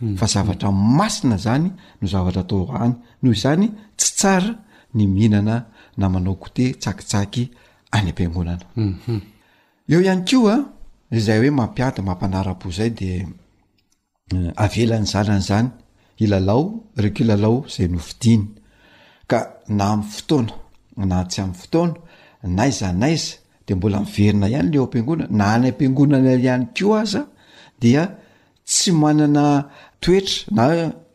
hmm. 0.00 0.16
zavatra 0.26 0.70
masina 0.72 1.36
zany 1.36 1.72
no 2.00 2.08
zavatra 2.08 2.42
atao 2.42 2.70
any 2.82 2.94
noho 3.22 3.32
izany 3.34 3.68
tsy 3.96 4.12
tsara 4.18 4.52
ny 4.94 5.06
mihinana 5.06 5.66
na 5.96 6.08
manao 6.08 6.34
kote 6.34 6.74
tsakitsaky 6.80 7.50
any 7.94 8.10
ampingonanaeoihay 8.10 10.16
mhm. 10.16 10.24
koa 10.30 10.56
izay 11.16 11.38
hoe 11.40 11.50
mampiata 11.58 12.02
mampanara-po 12.02 12.68
zay 12.78 12.90
de 12.98 13.10
eh, 13.18 13.28
avelany 14.64 15.06
zanany 15.12 15.42
zany 15.48 15.68
ilalao 16.24 16.62
re 17.02 17.08
k 17.14 17.16
ilalao 17.24 17.56
zay 17.74 17.86
novidiny 17.88 18.44
ka 19.30 19.38
na 19.78 19.84
am'y 19.92 20.06
fotoana 20.14 20.52
na 21.10 21.16
tsy 21.30 21.38
am'y 21.42 21.56
fotoana 21.60 21.96
naizanaiza 22.56 23.32
de 23.66 23.72
mbola 23.74 23.98
miverina 24.00 24.46
ihany 24.52 24.68
le 24.72 24.78
o 24.78 24.80
ampingonana 24.84 25.30
na 25.38 25.44
any 25.54 25.68
ampingonana 25.68 26.32
ihany 26.42 26.64
ko 26.76 26.86
aza 27.02 27.20
dia 27.80 28.02
tsy 28.66 28.90
manana 29.00 29.46
toetra 30.00 30.40
na 30.56 30.64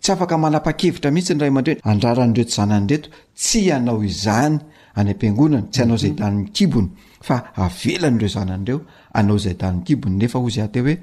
tsy 0.03 0.09
afaka 0.13 0.35
mana-pa-kevitra 0.43 1.09
mihitsy 1.13 1.33
n 1.35 1.41
ray 1.41 1.51
aman-dreo 1.51 1.81
andraranyreo 1.91 2.45
to 2.47 2.53
zanany 2.57 2.85
reto 2.91 3.09
tsy 3.41 3.61
anao 3.77 3.99
izany 4.09 4.55
any 4.97 5.09
ampiangonany 5.13 5.65
tsy 5.71 5.81
anao 5.83 5.97
izay 6.01 6.15
danymikibony 6.19 6.87
fa 7.27 7.35
avelany 7.63 8.17
ireo 8.19 8.31
zanany 8.35 8.63
reo 8.69 8.79
anao 9.19 9.37
izay 9.39 9.55
danymikibony 9.61 10.15
nefa 10.21 10.37
o 10.45 10.49
zy 10.55 10.61
ateo 10.65 10.83
hoe 10.87 10.95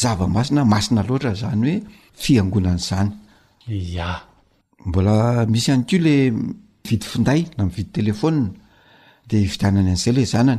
zavamasina 0.00 0.60
masina 0.72 1.02
loatra 1.08 1.32
zany 1.42 1.60
hoe 1.68 1.76
fiangonan' 2.22 2.82
zany 2.88 3.10
a 4.06 4.10
mbola 4.86 5.14
misy 5.52 5.68
ihany 5.70 5.84
ko 5.90 5.96
le 6.06 6.14
vidy 6.88 7.06
finday 7.12 7.40
na 7.56 7.62
mividy 7.64 7.90
telefôna 7.98 8.44
de 9.30 9.38
vitanany 9.50 9.90
azay 9.94 10.12
le 10.18 10.22
zanay 10.32 10.58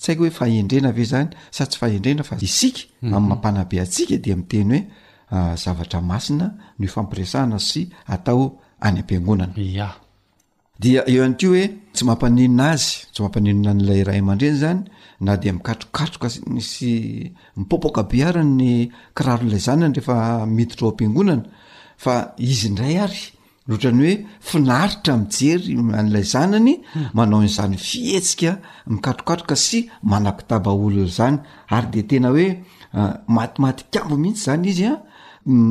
tsy 0.00 0.10
haiko 0.10 0.24
hoe 0.24 0.30
faendrena 0.38 0.88
ave 0.88 1.04
zany 1.04 1.28
say 1.56 1.66
tsy 1.66 1.78
fahendrena 1.80 2.22
fa 2.24 2.36
isika 2.40 2.80
mhm. 3.02 3.14
amiy 3.14 3.28
mampanabe 3.28 3.76
atsika 3.84 4.16
dea 4.24 4.36
miteny 4.36 4.72
hoe 4.72 4.86
ah, 5.38 5.54
zavatra 5.56 6.00
masina 6.00 6.46
no 6.78 6.86
fampiresahana 6.94 7.58
sy 7.58 7.80
atao 8.06 8.44
any 8.80 8.98
am-piangonana 9.00 9.92
diaeoany 10.80 11.34
keo 11.38 11.50
hoe 11.50 11.64
tsy 11.94 12.04
mampaninona 12.08 12.70
azy 12.74 12.88
tsy 13.12 13.20
mampaninona 13.22 13.72
n'lay 13.74 14.00
rahay 14.06 14.20
amandrena 14.24 14.58
zany 14.62 14.80
na 15.20 15.32
de 15.36 15.52
mikatrokatrok 15.52 16.24
misy 16.54 17.32
mipopoka 17.56 18.02
beara 18.10 18.42
ny 18.58 18.88
kiraro 19.16 19.44
'lay 19.50 19.60
zany 19.66 19.82
anyrehefa 19.84 20.14
miditro 20.56 20.84
am-piangonana 20.90 21.44
fa 22.04 22.12
izy 22.50 22.68
ndray 22.72 22.96
ary 23.04 23.22
oatrany 23.72 24.02
oe 24.02 24.24
finaritra 24.50 25.16
mijery 25.16 25.74
an'lay 26.00 26.24
zanany 26.32 26.74
hmm. 26.94 27.10
manao 27.14 27.40
nizany 27.42 27.76
fihetsika 27.78 28.52
mikatrokatroka 28.94 29.56
sy 29.56 29.84
manakitabaolona 30.02 31.06
zany 31.18 31.36
ary 31.76 31.88
de 31.94 32.02
tena 32.08 32.28
hoe 32.34 32.46
ah, 32.98 33.12
matimaty 33.28 33.84
kambo 33.92 34.16
mihitsy 34.16 34.44
zany 34.46 34.68
izy 34.72 34.84
a 34.90 34.92
ah. 34.92 35.00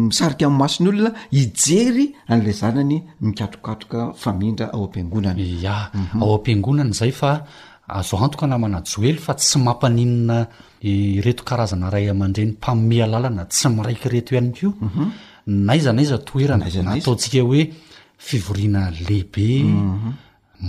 msarika 0.10 0.46
min'ny 0.50 0.60
masiny 0.64 0.90
olona 0.92 1.12
ijery 1.42 2.06
an'lay 2.32 2.54
zanany 2.62 2.98
mikatrokatroka 3.28 4.02
famindra 4.22 4.66
ao 4.76 4.84
am-piangonanyao 4.86 5.86
mhm. 5.94 6.24
ampiangonanyzay 6.24 7.12
fa 7.20 7.30
azo 7.98 8.16
antok 8.24 8.42
namanajoely 8.50 9.18
fa 9.26 9.34
tsy 9.40 9.58
mampaninina 9.66 10.38
reto 11.26 11.44
karazana 11.50 11.90
ray 11.94 12.06
aman-dreny 12.14 12.52
mpaomea 12.56 13.06
lalana 13.12 13.44
tsy 13.52 13.68
miraikyreto 13.76 14.32
ihanykio 14.36 14.72
mhm. 14.82 15.08
naiza 15.68 15.92
naizatoeranaatasikaoe 15.94 17.64
fivoriana 18.26 18.92
lehibe 18.92 19.64
mhm. 19.64 20.12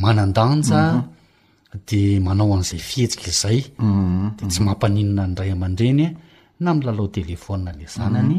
manandanja 0.02 0.82
mhm. 0.86 1.78
de 1.90 2.02
manao 2.26 2.54
an'izay 2.54 2.78
fihetsika 2.88 3.26
izay 3.34 3.58
mhm. 3.78 4.38
de 4.38 4.42
tsy 4.50 4.60
mampaninana 4.66 5.22
nyray 5.30 5.50
aman-dreny 5.56 6.02
a 6.06 6.10
e, 6.10 6.16
na 6.64 6.70
milalao 6.76 7.08
telefona 7.18 7.72
la 7.78 7.86
zanany 7.94 8.36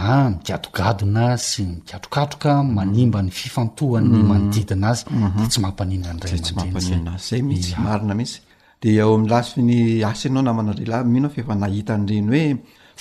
na 0.00 0.08
migadogadona 0.32 1.24
sy 1.48 1.60
mikatrokatroka 1.72 2.52
manimba 2.76 3.20
ny 3.22 3.30
fifantohan'ny 3.38 4.20
manodidina 4.30 4.86
azy 4.92 5.02
de 5.38 5.44
tsy 5.50 5.58
mampaninona 5.64 6.14
nra 6.16 6.26
ams 6.36 6.50
raenyzyzay 6.56 7.40
mihitsy 7.48 7.74
marina 7.84 8.14
mihitsy 8.18 8.40
di 8.80 8.88
eo 9.00 9.14
ami' 9.18 9.30
lasi 9.32 9.58
ny 9.68 9.74
asi 10.10 10.24
ianao 10.28 10.42
namanarelah 10.46 11.00
mihino 11.12 11.28
fa 11.32 11.38
efa 11.42 11.54
nahita 11.62 11.92
any 11.98 12.06
reny 12.12 12.30
hoe 12.30 12.42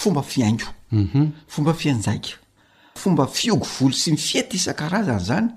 fomba 0.01 0.21
fiaingo 0.31 0.67
fomba 1.53 1.71
fianjaika 1.81 2.31
fomba 3.00 3.26
fiogovolo 3.38 3.93
sy 3.95 4.12
my 4.14 4.18
fiety 4.28 4.56
isan-karazany 4.60 5.24
zany 5.28 5.50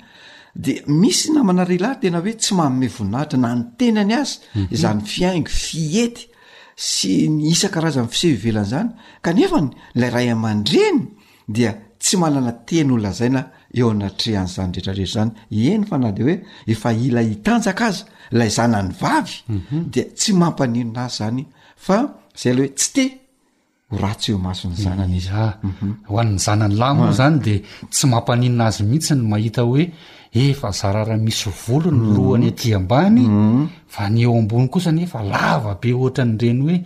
de 0.55 0.73
misy 0.87 1.31
namanarealahy 1.35 2.01
tena 2.03 2.21
hoe 2.25 2.33
tsy 2.39 2.55
manome 2.59 2.89
voninahitra 2.97 3.39
na 3.39 3.55
ny 3.55 3.63
tenany 3.79 4.13
azy 4.21 4.39
mhm. 4.55 4.77
zany 4.83 5.01
fiaingo 5.15 5.53
fiety 5.65 6.29
sy 6.77 7.13
ny 7.31 7.51
isan-karazan'ny 7.55 8.11
fisehivelana 8.13 8.69
zany 8.73 8.91
kanefany 9.25 9.71
lay 9.95 10.11
ray 10.11 10.29
aman-dreny 10.35 11.01
dia 11.49 11.73
tsy 11.99 12.17
manana 12.23 12.53
teny 12.69 12.91
olonazai 12.95 13.31
na 13.37 13.43
eo 13.79 13.91
anatrehan'izany 13.91 14.73
retrarehetra 14.77 15.13
zany 15.17 15.33
eny 15.75 15.87
fa 15.91 15.99
na 15.99 16.13
de 16.17 16.23
hoe 16.27 16.37
efa 16.73 16.93
ila 16.93 17.21
hitanjaka 17.23 17.85
azy 17.93 18.05
lay 18.39 18.51
zanany 18.51 18.91
vavy 19.01 19.35
mhm. 19.49 19.91
dea 19.95 20.07
tsy 20.17 20.31
mampaninona 20.43 21.05
azy 21.09 21.19
zany 21.21 21.41
fa 21.87 21.99
zay 22.43 22.53
la 22.57 22.67
oe 22.69 22.73
tsy 22.79 22.93
te 22.97 23.07
ratsy 24.01 24.29
eo 24.33 24.39
maso 24.39 24.69
ny 24.69 24.77
zanany 24.85 25.17
izyhoan'ny 25.19 26.33
mhm. 26.37 26.43
zanany 26.45 26.75
lam 26.81 26.97
zany 27.19 27.37
de 27.47 27.55
tsy 27.91 28.05
mampaninina 28.07 28.65
azy 28.67 28.81
mihitsy 28.91 29.13
ny 29.15 29.23
mahita 29.33 29.63
hoe 29.63 29.83
efa 30.33 30.69
zararah 30.81 31.19
misy 31.27 31.47
volony 31.65 31.99
mhm. 32.01 32.11
lohany 32.17 32.49
abyany 32.79 33.21
mhm. 33.29 33.63
eoaboyosaefaaabeohtranyreny 34.25 36.61
hoe 36.69 36.79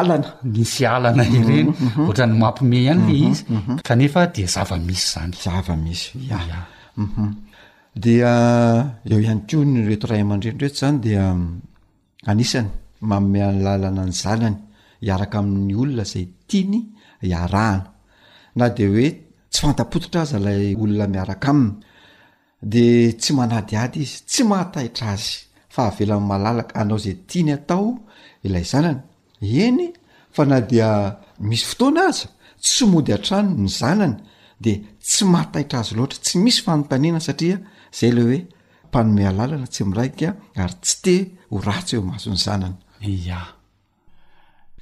ana 0.00 0.16
misy 0.54 0.82
alana 0.94 1.24
ireny 1.38 1.68
otrany 2.08 2.34
mampiomeh 2.42 2.82
ihany 2.86 3.04
le 3.08 3.14
izy 3.28 3.42
kaefa 3.86 4.22
de 4.34 4.42
zava 4.54 4.76
misy 4.86 5.04
zany 5.14 5.32
zava 5.44 5.74
misy 5.84 6.08
dieo 8.02 8.28
ah, 8.28 8.30
ihany 9.22 9.40
keo 9.46 9.62
ny 9.64 9.78
retoray 9.88 10.20
aman-drenoreto 10.22 10.76
zany 10.80 10.96
dia 11.04 11.18
ah, 11.34 12.30
anisany 12.30 12.68
maome 13.08 13.38
an 13.48 13.56
lalana 13.66 14.02
ny 14.08 14.12
zalany 14.22 14.56
iaraka 15.08 15.38
amin'ny 15.44 15.74
olona 15.82 16.04
zay 16.12 16.24
tiany 16.48 16.76
iarahana 17.30 17.88
na 18.58 18.66
de 18.76 18.84
oe 18.94 19.06
tsy 19.50 19.60
fantapotitra 19.64 20.20
aza 20.24 20.38
lay 20.46 20.64
olona 20.82 21.06
miaraka 21.14 21.48
aminy 21.54 21.72
de 22.72 22.84
tsy 23.20 23.30
manadiady 23.38 23.98
izy 24.06 24.16
tsy 24.30 24.42
mahataitra 24.50 25.06
azy 25.16 25.30
fa 25.74 25.80
havelanmalalaka 25.86 26.74
anao 26.80 26.98
zay 27.04 27.16
tiany 27.28 27.50
atao 27.58 27.86
ilay 28.46 28.64
zanan 28.72 28.98
eny 29.66 29.78
fa 30.34 30.42
na 30.50 30.58
dia 30.70 30.88
misy 31.48 31.64
fotoana 31.70 32.02
aza 32.10 32.26
tssmody 32.62 33.10
a-trano 33.16 33.50
ny 33.64 33.68
zanana 33.80 34.18
de 34.64 34.72
tsy 35.08 35.22
mahataitra 35.32 35.76
azy 35.80 35.92
loatra 35.98 36.18
tsy 36.24 36.34
misy 36.44 36.60
fanontaniana 36.66 37.20
satria 37.26 37.56
zay 37.98 38.10
le 38.16 38.22
oempanome 38.30 39.22
alana 39.30 39.66
tsy 39.72 39.82
miraik 39.88 40.16
ary 40.62 40.76
tsy 40.82 40.94
te 41.04 41.14
ho 41.50 41.56
atso 41.78 41.94
emahazony 42.00 42.40
zananaa 42.46 43.46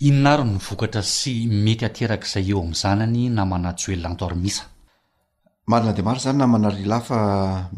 inona 0.09 0.33
ro 0.39 0.45
ny 0.45 0.59
vokatra 0.69 1.03
sy 1.07 1.35
mety 1.65 1.85
aterak'izay 1.87 2.45
eo 2.53 2.61
am'zanany 2.67 3.21
e 3.27 3.29
namana 3.37 3.71
sy 3.81 3.89
elonantormisa 3.95 4.65
marina 5.71 5.93
demar 5.99 6.19
zany 6.25 6.37
namnafa 6.41 7.19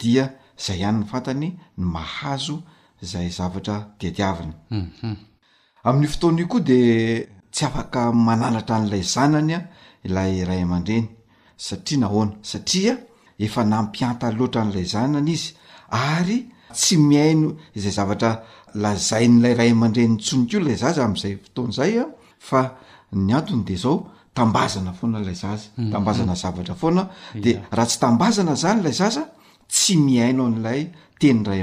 dany 0.00 0.98
fantany 1.10 1.48
nyahaz 1.92 2.44
ayz'y 3.20 3.50
otoana 3.56 5.96
koa 6.50 6.62
de 6.68 6.78
tsy 7.52 7.62
afaka 7.68 8.02
manalatra 8.26 8.74
an'lay 8.80 9.04
zananya 9.14 9.58
ilayaaan-dreny 10.06 11.06
saaaoatra 11.66 14.60
a'lay 14.68 14.86
zanany 14.94 15.30
izy 15.36 15.48
ary 15.90 16.38
tsy 16.80 16.94
miaino 17.08 17.48
izay 17.76 17.94
zavatra 17.98 18.30
lazay 18.82 19.24
n'lay 19.28 19.54
ray 19.56 19.70
aman-dreny 19.72 20.14
nytsonyko 20.16 20.58
lay 20.66 20.76
zazy 20.82 21.00
amzay 21.00 21.34
foton'zaya 21.44 22.04
ah, 22.04 22.08
fa 22.38 22.60
yay 23.12 23.44
de 23.66 23.76
zao 23.76 24.06
tambazana 24.34 24.92
foanalay 24.92 25.34
zabaazavatra 25.34 26.74
mhm. 26.74 26.80
foanade 26.80 27.52
raha 27.72 27.86
tsy 27.88 27.98
tambazana 28.00 28.54
zany 28.62 28.82
lay 28.84 28.92
zaza 28.92 29.22
sy 29.68 29.94
ainaayeayaay 30.24 30.86
aeyaa 31.22 31.54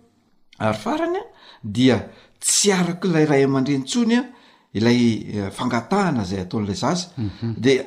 ary 0.57 0.77
faranya 0.79 1.21
dia 1.63 2.09
tsy 2.39 2.71
araky 2.71 3.07
lay 3.07 3.25
ray 3.25 3.43
aman-dreny 3.43 3.83
tsony 3.83 4.15
a 4.17 4.25
ilay 4.73 5.27
eh, 5.35 5.51
fangatahana 5.51 6.23
zay 6.25 6.39
ataon'la 6.41 6.73
zaa 6.73 6.95
mhm. 7.17 7.53
de 7.57 7.85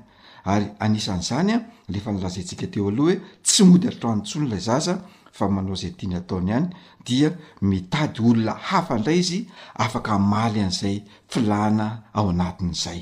ary 0.45 0.67
anisan'izany 0.85 1.51
a 1.51 1.57
lehefa 1.93 2.11
nylazaintsika 2.13 2.67
teo 2.73 2.89
aloha 2.91 3.09
hoe 3.11 3.17
tsy 3.47 3.63
mody 3.71 3.87
atraonontsony 3.89 4.47
lay 4.53 4.61
zasa 4.69 4.95
fa 5.37 5.45
manao 5.55 5.75
izay 5.79 5.93
tiany 5.99 6.17
ataony 6.21 6.51
hany 6.53 6.67
dia 7.07 7.29
mitady 7.69 8.19
olona 8.29 8.53
hafa 8.69 8.97
indray 8.99 9.19
izy 9.25 9.39
afaka 9.85 10.19
maly 10.33 10.59
an'izay 10.65 10.97
filana 11.31 11.87
ao 12.19 12.29
anatin'izay 12.35 13.01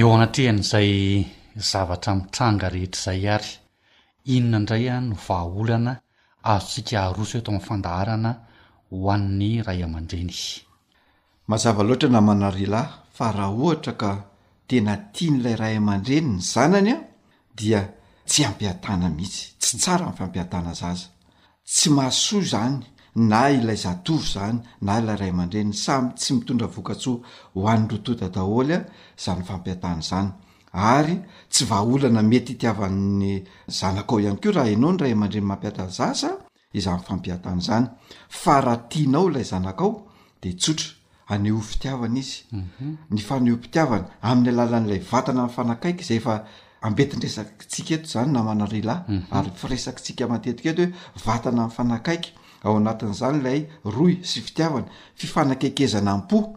eo 0.00 0.08
anatrehan'izay 0.16 0.90
zavatra 1.70 2.10
mitranga 2.18 2.66
rehetra 2.74 2.98
izay 3.02 3.22
ary 3.36 3.50
inona 4.34 4.58
ndray 4.64 4.84
a 4.94 4.96
no 5.08 5.14
vahaolana 5.26 5.92
azo 6.54 6.68
sika 6.74 6.98
aroso 7.10 7.32
hoeato 7.36 7.50
am'y 7.52 7.62
fandaharana 7.68 8.30
hoannn'ny 9.02 9.50
ray 9.66 9.80
aman-dreny 9.86 10.30
izy 10.34 10.52
mazava 11.50 11.82
loatra 11.88 12.08
na 12.14 12.20
manarilahy 12.28 12.88
fa 13.16 13.26
raha 13.36 13.54
ohatra 13.64 13.92
ka 14.02 14.10
tena 14.68 14.94
tia 15.14 15.30
n'lay 15.34 15.56
ray 15.62 15.74
aman-dreny 15.80 16.28
ny 16.36 16.40
zanany 16.52 16.90
a 16.94 16.98
dia 17.58 17.80
tsy 18.30 18.42
ampiatana 18.50 19.08
mihitsy 19.16 19.42
tsy 19.62 19.74
tsara 19.82 20.06
n' 20.12 20.16
fampiatana 20.18 20.72
zaza 20.80 21.08
tsy 21.74 21.88
mahasoa 21.96 22.42
zany 22.52 22.76
na 23.30 23.40
ilay 23.56 23.78
zatoro 23.84 24.24
zany 24.34 24.58
na 24.86 24.92
ilay 25.00 25.16
ray 25.22 25.30
aman-drenyy 25.34 25.74
samy 25.84 26.08
tsy 26.20 26.30
mitondra 26.36 26.68
vokatsoa 26.74 27.18
ho 27.54 27.60
an'nrotoda 27.72 28.26
daholy 28.36 28.72
a 28.78 28.80
zany 29.24 29.42
fampiatana 29.48 30.02
zany 30.10 30.30
ary 30.76 31.16
tsy 31.50 31.64
vaaolana 31.68 32.22
mety 32.22 32.56
tiavanny 32.60 33.42
zanakao 33.68 34.20
iany 34.20 34.36
ko 34.42 34.52
raha 34.52 34.68
anao 34.76 34.92
nray 34.92 35.12
amandrey 35.12 35.40
mampiatazasa 35.40 36.30
izafampiatana 36.72 37.60
zany 37.60 37.86
faratianao 38.42 39.28
lay 39.30 39.42
zanakao 39.44 40.06
de 40.42 40.52
tsotra 40.56 40.90
aneho 41.28 41.60
fitiavana 41.60 42.18
izy 42.18 42.42
mhm. 42.52 42.96
ny 43.10 43.20
fanehompitiavana 43.22 44.04
amin'ny 44.22 44.50
alalan'lay 44.52 45.00
vatana 45.10 45.42
am'y 45.44 45.54
fanakaiky 45.56 46.04
zayfaabetinresakik 46.04 47.90
etozany 47.90 48.32
namay 48.32 48.54
mhm. 48.82 49.22
ary 49.30 49.50
firesaktsika 49.56 50.28
matetika 50.28 50.70
eto 50.70 50.82
hoe 50.82 50.92
vatana 51.26 51.64
amfanakaiky 51.64 52.32
ao 52.64 52.76
anatin'zany 52.76 53.40
lay 53.42 53.66
roy 53.84 54.18
sy 54.22 54.40
fitiavany 54.40 54.84
fifanakaikezana 55.14 56.16
mpo 56.16 56.56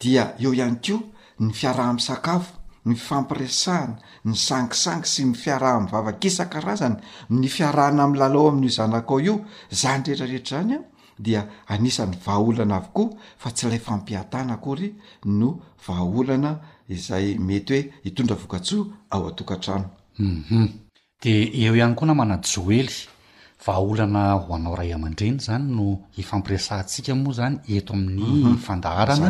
dia 0.00 0.32
eo 0.40 0.52
ihany 0.54 0.76
ko 0.86 0.98
ny 1.40 1.52
fiaraha 1.52 1.90
amisakafo 1.90 2.57
ny 2.88 2.96
fampiresahana 2.96 3.96
ny 4.28 4.34
sangisangy 4.34 5.04
sy 5.08 5.24
my 5.28 5.36
fiaraha 5.42 5.76
ami'ny 5.76 5.90
vava-kisan-karazany 5.92 6.96
ny 7.36 7.46
fiarahana 7.54 8.02
am'y 8.06 8.18
lalao 8.20 8.48
amin'io 8.50 8.68
izanak 8.72 9.10
ao 9.12 9.18
io 9.20 9.34
zany 9.80 10.02
rehetrarehetra 10.06 10.58
zany 10.58 10.74
a 10.78 10.80
dia 11.24 11.42
anisan'ny 11.74 12.16
vahaolana 12.24 12.76
avokoa 12.80 13.14
fa 13.42 13.50
tsy 13.52 13.66
ilay 13.68 13.82
fampiatana 13.88 14.52
akory 14.58 14.88
no 15.38 15.48
vaaolana 15.86 16.52
izay 16.96 17.36
mety 17.48 17.72
hoe 17.74 17.82
hitondra 18.04 18.36
vokatsoa 18.42 18.84
ao 19.14 19.22
atokantrano 19.30 19.86
uhum 20.30 20.66
de 21.22 21.32
eo 21.62 21.74
ihany 21.76 21.94
ko 21.98 22.04
na 22.06 22.14
mana-joely 22.18 22.94
vaaolana 23.64 24.20
ho 24.44 24.54
anao 24.56 24.74
ray 24.78 24.92
aman-dreny 24.96 25.38
zany 25.46 25.66
no 25.76 25.86
ifampirisantsika 26.20 27.14
moa 27.14 27.34
zany 27.38 27.56
eto 27.74 27.92
amin'ny 27.92 28.54
mhm. 28.54 28.78
ndahana 28.78 29.28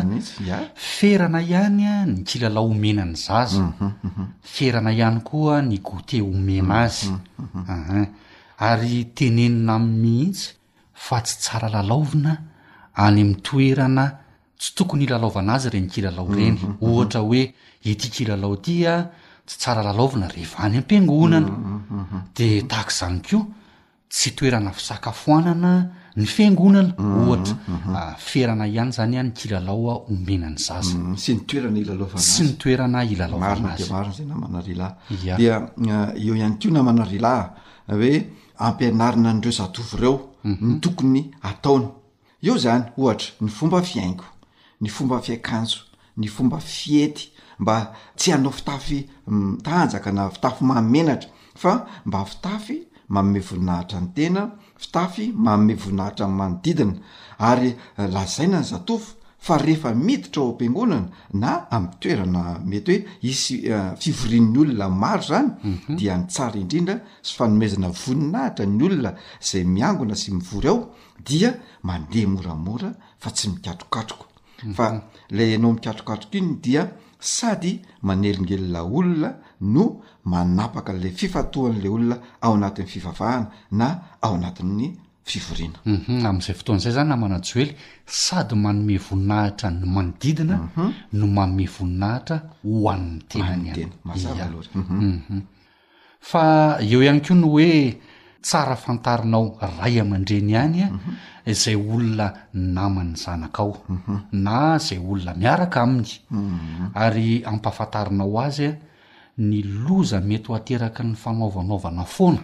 ferana 0.95 1.39
ihanya 1.41 2.05
ny 2.05 2.21
kilalao 2.29 2.69
omena 2.71 3.03
ny 3.05 3.15
zaza 3.15 3.65
mhm, 3.73 3.89
mhm, 4.03 4.25
ferana 4.53 4.91
ihany 4.93 5.19
koa 5.29 5.61
ny 5.69 5.77
gote 5.87 6.19
homena 6.21 6.73
azy 6.85 7.09
ahn 7.73 8.05
ary 8.67 8.95
tenenina 9.17 9.73
amnmihitsy 9.79 10.49
fa 10.93 11.17
tsy 11.25 11.35
tsara 11.41 11.69
lalaovina 11.75 12.33
any 13.03 13.17
am'ny 13.23 13.33
toerana 13.45 14.05
tsy 14.59 14.69
tokony 14.77 15.03
ilalaovana 15.05 15.53
azy 15.55 15.67
re 15.73 15.79
ny 15.81 15.89
kilalao 15.93 16.29
reny 16.37 16.57
ohatra 16.87 17.21
oe 17.25 17.41
itikilalao 17.91 18.55
tia 18.65 18.93
tsy 19.47 19.55
tsara 19.59 19.81
lalaovina 19.87 20.27
rehva 20.35 20.57
any 20.65 20.77
ampiangonana 20.81 21.49
de 22.37 22.47
tahak 22.69 22.89
izany 22.93 23.19
ko 23.27 23.37
tsy 24.09 24.31
toerana 24.35 24.71
fisakafoanana 24.71 25.89
ny 26.17 26.25
fiangonanahna 26.25 26.95
mm-hmm, 26.97 27.53
mm-hmm. 27.67 27.95
ah, 27.95 28.65
ihany 28.67 28.91
zanyaklaoa 28.91 30.01
ennzsy 30.27 31.33
oaaahdia 33.35 34.87
eo 36.23 36.35
ihany 36.35 36.55
keo 36.59 36.71
namanarelaha 36.71 37.45
ah, 37.89 37.95
hoe 38.01 38.13
ampianarina 38.65 39.33
nreo 39.33 39.51
zatovy 39.59 39.97
reo 40.01 40.15
mm-hmm. 40.43 40.71
ny 40.73 40.79
tokony 40.79 41.21
ataony 41.51 41.87
eo 42.47 42.57
zany 42.63 42.83
ohatra 42.97 43.29
ny 43.41 43.47
fomba 43.57 43.81
fiaingo 43.81 44.25
ny 44.81 44.89
fomba 44.95 45.19
fiakanjo 45.25 45.77
ny 46.17 46.27
fomba 46.35 46.57
fiety 46.59 47.29
mba 47.59 47.75
tsy 48.17 48.31
hanao 48.31 48.51
fitafy 48.59 48.99
mm, 49.27 49.57
tanjakana 49.65 50.29
fitafy 50.35 50.63
maomenatra 50.69 51.29
fa 51.61 51.71
mbafitaf 52.05 52.63
manome 53.09 53.39
voninahitra 53.47 53.99
ny 54.01 54.07
tena 54.15 54.41
fitafy 54.77 55.31
manome 55.35 55.73
voninahitra 55.75 56.27
ny 56.27 56.33
manodidina 56.37 56.95
ary 57.39 57.75
lazaina 57.97 58.57
ny 58.59 58.63
zatofo 58.71 59.15
fa 59.39 59.57
rehefa 59.57 59.93
miditra 59.95 60.41
ao 60.43 60.49
am-piangonana 60.57 61.11
na 61.33 61.51
ami'y 61.71 61.97
toerana 61.99 62.43
mety 62.65 62.91
hoe 62.91 63.05
isy 63.31 63.55
eh, 63.67 63.95
fivorin'ny 63.99 64.57
olona 64.59 64.89
maro 64.89 65.21
zany 65.29 65.49
mhm. 65.63 65.95
dia 65.95 66.17
nytsara 66.17 66.57
indrindra 66.59 66.95
sy 67.23 67.31
fanomezana 67.37 67.87
voninahitra 68.01 68.65
ny 68.65 68.83
olona 68.85 69.11
izay 69.43 69.63
miangona 69.75 70.15
sy 70.15 70.31
mivory 70.31 70.67
ao 70.73 70.79
dia 71.27 71.53
mandeha 71.83 72.27
moramora 72.35 72.93
fa 73.19 73.31
tsy 73.31 73.47
mikatrokatroko 73.53 74.25
mhm. 74.63 74.73
fa 74.75 74.85
lay 75.29 75.57
nao 75.57 75.73
mikatrokatroko 75.73 76.37
iny 76.37 76.51
dia 76.63 76.83
sady 77.19 77.79
manelingelona 78.01 78.81
olona 78.83 79.31
no 79.73 79.83
manapaka 80.25 80.93
nla 80.93 81.09
fifatohan'la 81.19 81.89
olona 81.95 82.17
ao 82.41 82.53
anatin'ny 82.55 82.87
fivavahana 82.91 83.47
na 83.71 83.87
ao 84.21 84.35
anatin'ny 84.35 84.87
fivoriana 85.29 85.79
mhm, 85.85 86.25
amin'izay 86.27 86.55
fotoan'izay 86.59 86.93
zany 86.97 87.09
na 87.09 87.15
manajoely 87.23 87.71
sady 88.21 88.55
manome 88.63 88.95
voninahitra 89.07 89.67
ny 89.71 89.85
manodidina 89.95 90.55
mhm. 90.63 90.85
no 91.19 91.25
manome 91.37 91.65
voninahitra 91.77 92.35
ho 92.63 92.73
ann'ny 92.93 93.21
tenany 93.29 93.67
ay 93.71 93.85
mhm. 94.79 95.39
fa 96.29 96.43
eo 96.91 96.99
ihany 97.03 97.21
koa 97.25 97.35
no 97.39 97.47
oe 97.57 97.69
tsara 98.41 98.75
fantarinao 98.79 99.57
ray 99.81 99.99
aman-dreny 99.99 100.53
hanya 100.55 100.87
mhm. 100.95 101.51
zay 101.53 101.75
olona 101.75 102.47
namany 102.53 103.15
zanaka 103.15 103.63
ao 103.63 103.77
mhm. 103.89 104.21
na 104.31 104.77
zay 104.79 104.97
olona 104.97 105.33
miaraka 105.33 105.81
aminy 105.81 106.11
mhm. 106.31 106.91
ary 106.95 107.43
ampahafantarinao 107.45 108.39
azya 108.39 108.77
ny 109.37 109.63
loza 109.63 110.19
mety 110.21 110.47
ho 110.47 110.55
ateraky 110.55 111.03
ny 111.03 111.15
fanaovanaovana 111.15 112.03
foana 112.05 112.41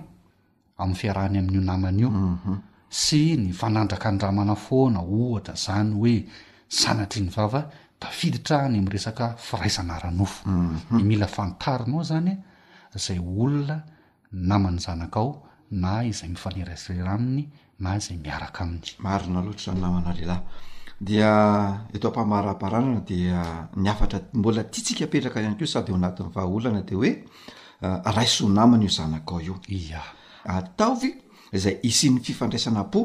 amin'ny 0.77 0.95
fiarahany 0.99 1.39
amin'io 1.39 1.63
namana 1.63 1.97
io 1.99 2.09
sy 2.91 3.35
ny 3.39 3.51
fanandraka 3.55 4.09
andramana 4.09 4.55
foana 4.55 4.99
ohatra 4.99 5.55
zany 5.55 5.95
hoe 5.95 6.23
zanatry 6.69 7.21
ny 7.23 7.29
vava 7.31 7.71
dafiditra 8.01 8.67
hany 8.67 8.79
amn' 8.83 8.91
resaka 8.91 9.35
firaizanaranofo 9.39 10.43
ny 10.91 11.03
mila 11.03 11.27
fantarinao 11.27 12.03
zanya 12.03 12.35
zay 12.99 13.17
olona 13.19 13.79
namany 14.31 14.75
zanakao 14.83 15.44
na 15.71 16.03
izay 16.05 16.29
mifanerasera 16.29 17.11
aminy 17.13 17.47
na 17.79 17.97
izay 17.97 18.17
miaraka 18.17 18.63
aminyanaloa 18.63 20.41
nyamtodi 21.91 23.29
nafatra 23.83 24.19
mbola 24.33 24.63
ti 24.63 24.81
tsika 24.81 25.07
petraka 25.07 25.39
anykeo 25.39 25.67
sady 25.67 25.91
eo 25.91 25.97
anatin'ny 25.97 26.29
vahaolana 26.35 26.81
de 26.87 26.95
oe 26.95 27.11
ah, 27.83 28.11
raiso 28.11 28.47
namana 28.49 28.83
io 28.83 28.89
zanakao 28.89 29.39
io 29.41 29.55
ia 29.69 30.01
atao 30.45 30.93
ah, 30.93 31.57
zay 31.57 31.75
isyn'ny 31.83 32.19
fifandraisanapo 32.23 33.01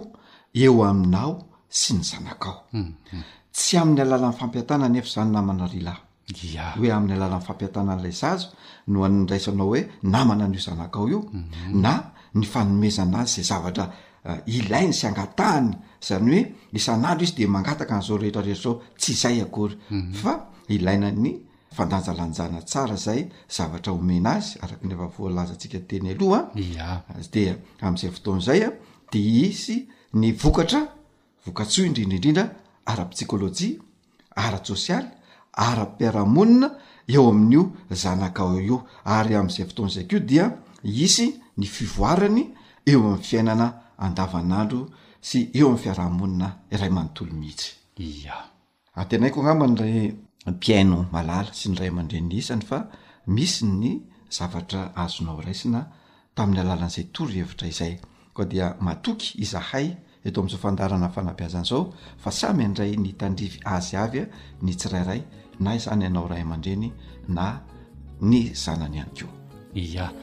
eo 0.55 0.83
aminao 0.85 1.47
sy 1.69 1.93
ny 1.95 2.03
zanakao 2.05 2.67
hmm, 2.73 2.93
hmm. 3.11 3.23
tsy 3.53 3.77
amn'ny 3.79 4.01
alala 4.03 4.31
nyfampiatanany 4.31 4.97
efa 4.99 5.09
zany 5.15 5.31
namana 5.31 5.67
rlahya 5.73 6.65
oe 6.81 6.89
amin'ny 6.91 7.15
alala 7.15 7.41
fampiantanan'lay 7.41 8.13
zazo 8.13 8.49
nohanydraisanao 8.89 9.67
hoe 9.67 9.81
namana 10.03 10.45
an'io 10.45 10.61
zanakao 10.61 11.09
io 11.09 11.21
hmm. 11.33 11.81
na 11.81 12.11
ny 12.35 12.45
fanomezana 12.47 13.19
azy 13.25 13.43
zavatra 13.43 13.91
eh, 14.25 14.39
ilaina 14.47 14.93
sy 14.93 15.07
angatahany 15.07 15.71
zany 16.01 16.31
oe 16.33 16.43
isan'andro 16.73 17.25
izy 17.25 17.35
de 17.37 17.47
mangataka 17.47 17.99
nzao 17.99 18.17
rehetaretrao 18.19 18.75
ts 18.99 19.07
zay 19.23 19.37
yyadnjalanjana 19.43 21.15
mhm. 21.19 22.67
saa 22.67 22.95
zay 22.97 23.29
zavatra 23.57 23.93
oena 23.93 24.41
azyaooaydisy 27.91 29.89
ny 30.15 30.33
vokatra 30.43 30.81
vokatso 31.47 31.85
idrindraidrindra 31.85 32.45
ara-psikôlôjia 32.87 33.79
arasôsialy 34.37 35.09
ara-mpiarahamonina 35.57 36.69
eo 37.09 37.29
amin'io 37.31 37.73
zanakao 37.91 38.61
io 38.61 38.85
ary 39.05 39.35
am'zay 39.37 39.65
fotonzay 39.67 40.05
ko 40.05 40.19
dia 40.19 40.51
isy 40.83 41.41
nyfivoaany 41.61 42.43
eo 42.93 43.01
am'y 43.11 43.23
fiainana 43.29 43.67
andavanandro 44.07 44.81
sy 45.29 45.39
eo 45.61 45.69
am'y 45.71 45.81
fiarahamonina 45.85 46.49
iray 46.75 46.91
manotoo 46.97 47.27
ihits 47.33 47.67
tenaiko 49.11 49.39
namnaypao 49.47 51.41
sy 51.59 51.67
yray 51.75 51.91
aan-drenyiyfa 51.99 52.79
misy 53.35 53.63
ny 53.81 53.85
zavatra 54.37 54.83
azonao 55.03 55.39
raisina 55.47 55.81
tamin'ny 56.37 56.61
alalan'zay 56.65 57.05
torohevitra 57.15 57.67
izay 57.73 57.95
kodia 58.37 58.67
matoky 58.87 59.27
izahay 59.45 59.87
to 60.35 60.41
azaofndafnamiaznzao 60.47 61.83
fa 62.23 62.31
samy 62.41 62.65
ndray 62.73 62.93
ntndrivy 63.01 63.59
azya 63.77 64.03
ny 64.65 64.71
tsiraiayna 64.81 65.73
nyanaoay 66.01 66.43
aadreyna 66.45 67.47
yaeo 69.95 70.15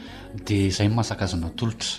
dia 0.45 0.67
izay 0.67 0.87
mahasaka 0.89 1.23
azona 1.25 1.49
tolotra 1.57 1.89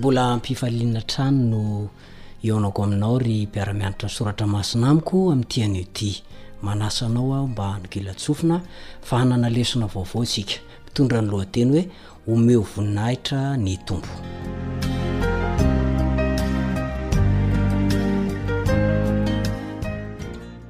mbola 0.00 0.24
hampifalinna 0.26 1.02
trano 1.02 1.48
no 1.50 1.88
eonako 2.44 2.84
aminao 2.84 3.18
ry 3.22 3.34
mpiara-mianitra 3.50 4.08
soratra 4.16 4.46
masinamiko 4.54 5.16
ami'nytian'oty 5.32 6.10
manasanao 6.66 7.28
aho 7.36 7.46
mba 7.52 7.64
hanokilatsofina 7.74 8.56
fa 9.08 9.16
nana 9.24 9.48
lesona 9.56 9.86
vaovao 9.94 10.24
sika 10.32 10.54
mitondra 10.84 11.18
ny 11.22 11.28
lohateny 11.30 11.72
hoe 11.72 11.88
omeo 12.34 12.62
voninahitra 12.76 13.40
ny 13.64 13.72
tompo 13.86 14.08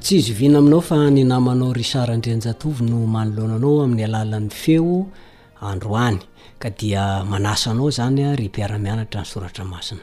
tsy 0.02 0.16
zoviana 0.26 0.58
aminao 0.60 0.80
fa 0.88 0.98
ny 1.14 1.22
namanao 1.32 1.70
ry 1.76 1.84
sara 1.92 2.12
ndreanjatovy 2.18 2.82
no 2.90 2.98
manoloananao 3.14 3.74
amin'ny 3.84 4.04
alalan'ny 4.04 4.50
feo 4.62 5.06
androany 5.60 6.18
ka 6.58 6.68
dia 6.70 7.24
manasa 7.24 7.70
anao 7.70 7.90
zanya 7.92 8.36
ry 8.36 8.48
mpiaramianatra 8.48 9.20
ny 9.22 9.26
soratra 9.28 9.64
masina 9.64 10.00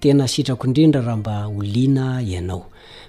tena 0.00 0.28
sitrako 0.28 0.66
indrindra 0.66 1.00
raha 1.00 1.16
mba 1.16 1.46
olina 1.48 2.22
ianao 2.22 2.66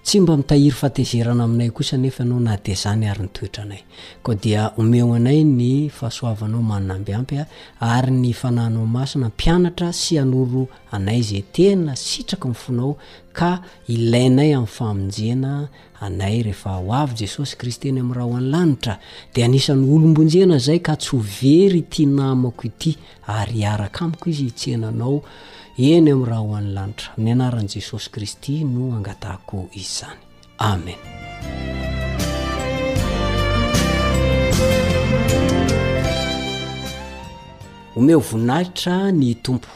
tsy 0.03 0.19
mba 0.19 0.37
mitahiry 0.37 0.71
fatezerana 0.71 1.43
aminay 1.43 1.69
kosa 1.69 1.97
nefa 1.97 2.23
anao 2.23 2.39
na 2.39 2.57
de 2.57 2.73
zany 2.75 3.05
ary 3.09 3.21
nytoetra 3.21 3.63
anay 3.63 3.81
ko 4.25 4.33
dia 4.33 4.71
omeo 4.77 5.13
anay 5.13 5.43
ny 5.43 5.89
fahasoavanao 5.89 6.61
manina 6.61 6.95
ampiampya 6.97 7.43
ary 7.79 8.11
ny 8.11 8.33
fananao 8.33 8.85
masina 8.87 9.29
mpianatra 9.29 9.93
sy 9.93 10.17
an'oro 10.19 10.67
anay 10.91 11.21
zay 11.21 11.41
tena 11.53 11.95
sitraka 11.95 12.47
mifonao 12.47 12.97
ka 13.37 13.61
ilainay 13.87 14.53
amin'nyfamonjena 14.57 15.69
anay 16.01 16.43
rehefa 16.43 16.81
ho 16.81 16.93
avy 17.01 17.15
jesosy 17.21 17.55
kristeny 17.55 17.99
amin' 18.01 18.15
raha 18.17 18.27
hoanylanitra 18.31 18.97
de 19.35 19.43
anisan'ny 19.45 19.85
olombonjena 19.85 20.57
zay 20.57 20.79
ka 20.81 20.95
tsy 20.97 21.11
hovery 21.13 21.81
ti 21.89 22.05
namako 22.05 22.63
ity 22.67 22.97
ary 23.27 23.61
hiaraka 23.61 23.99
amiko 24.05 24.25
izy 24.33 24.49
tseananao 24.49 25.21
eny 25.79 26.11
ami'yraha 26.11 26.41
ho 26.43 26.53
an'ny 26.55 26.73
lanitra 26.75 27.11
ny 27.17 27.31
anaran' 27.31 27.67
jesosy 27.69 28.09
kristy 28.11 28.63
no 28.63 28.91
angatahko 28.95 29.69
izy 29.73 29.87
zany 30.03 30.19
amen 30.57 30.99
homeho 37.95 38.19
voninahitra 38.19 38.97
ny 39.15 39.29
tompo 39.43 39.71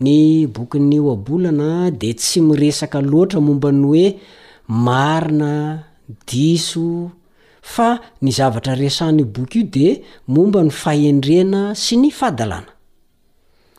ny 0.00 0.46
bokyny 0.48 0.96
oabolana 0.98 1.90
de 2.00 2.14
tsy 2.16 2.40
miresaka 2.48 2.98
loatra 3.10 3.40
mombany 3.40 3.84
hoe 3.84 4.06
marina 4.68 5.84
diso 6.26 7.10
fa 7.60 8.00
ny 8.22 8.30
zavatra 8.32 8.72
resan'ny 8.74 9.24
boky 9.28 9.58
io 9.60 9.70
de 9.70 10.02
momba 10.26 10.62
ny 10.64 10.70
faendrena 10.72 11.74
sy 11.76 11.96
ny 12.00 12.08
fahadalàna 12.10 12.72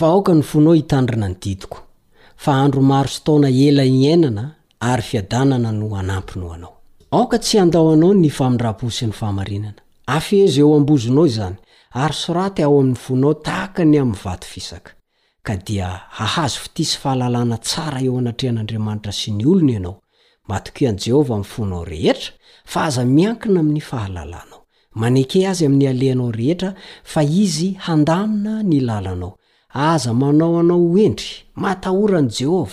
aitndrina 0.00 1.34
aoro 2.46 3.06
staoa 3.08 3.48
ela 3.48 3.84
ina 3.84 4.54
rfiadanna 4.96 5.72
no 5.72 5.96
aamyf 5.96 6.36
ez 10.44 10.56
eozoao 10.58 11.26
zany 11.36 11.54
ary 12.02 12.14
soraty 12.14 12.62
ao 12.62 12.80
amiyfonao 12.80 13.34
tahakany 13.34 13.98
amvaty 14.00 14.46
fisaka 14.46 14.90
ka 15.42 15.56
dia 15.56 15.86
hahazo 16.18 16.58
fitisy 16.62 16.94
fahalalàna 17.02 17.56
tsara 17.66 18.00
eo 18.06 18.14
anatrean'andriamanitra 18.20 19.12
si 19.18 19.28
ny 19.36 19.44
olona 19.52 19.72
ianao 19.74 19.96
matokan 20.48 20.94
jehovah 21.02 21.36
amfonao 21.40 21.84
rehetra 21.92 22.32
fa 22.72 22.80
aza 22.88 23.02
miankina 23.14 23.60
aminy 23.60 23.80
fahalalànao 23.80 24.62
maneke 25.00 25.38
azy 25.50 25.64
aminy 25.66 25.86
aleanao 25.92 26.30
rehetra 26.40 26.70
fa 27.12 27.20
izy 27.42 27.68
handanona 27.86 28.62
nylalanao 28.70 29.32
aza 29.74 30.14
manao 30.14 30.58
anao 30.60 30.80
oendry 30.86 31.26
matahoran' 31.56 32.28
jehovah 32.38 32.72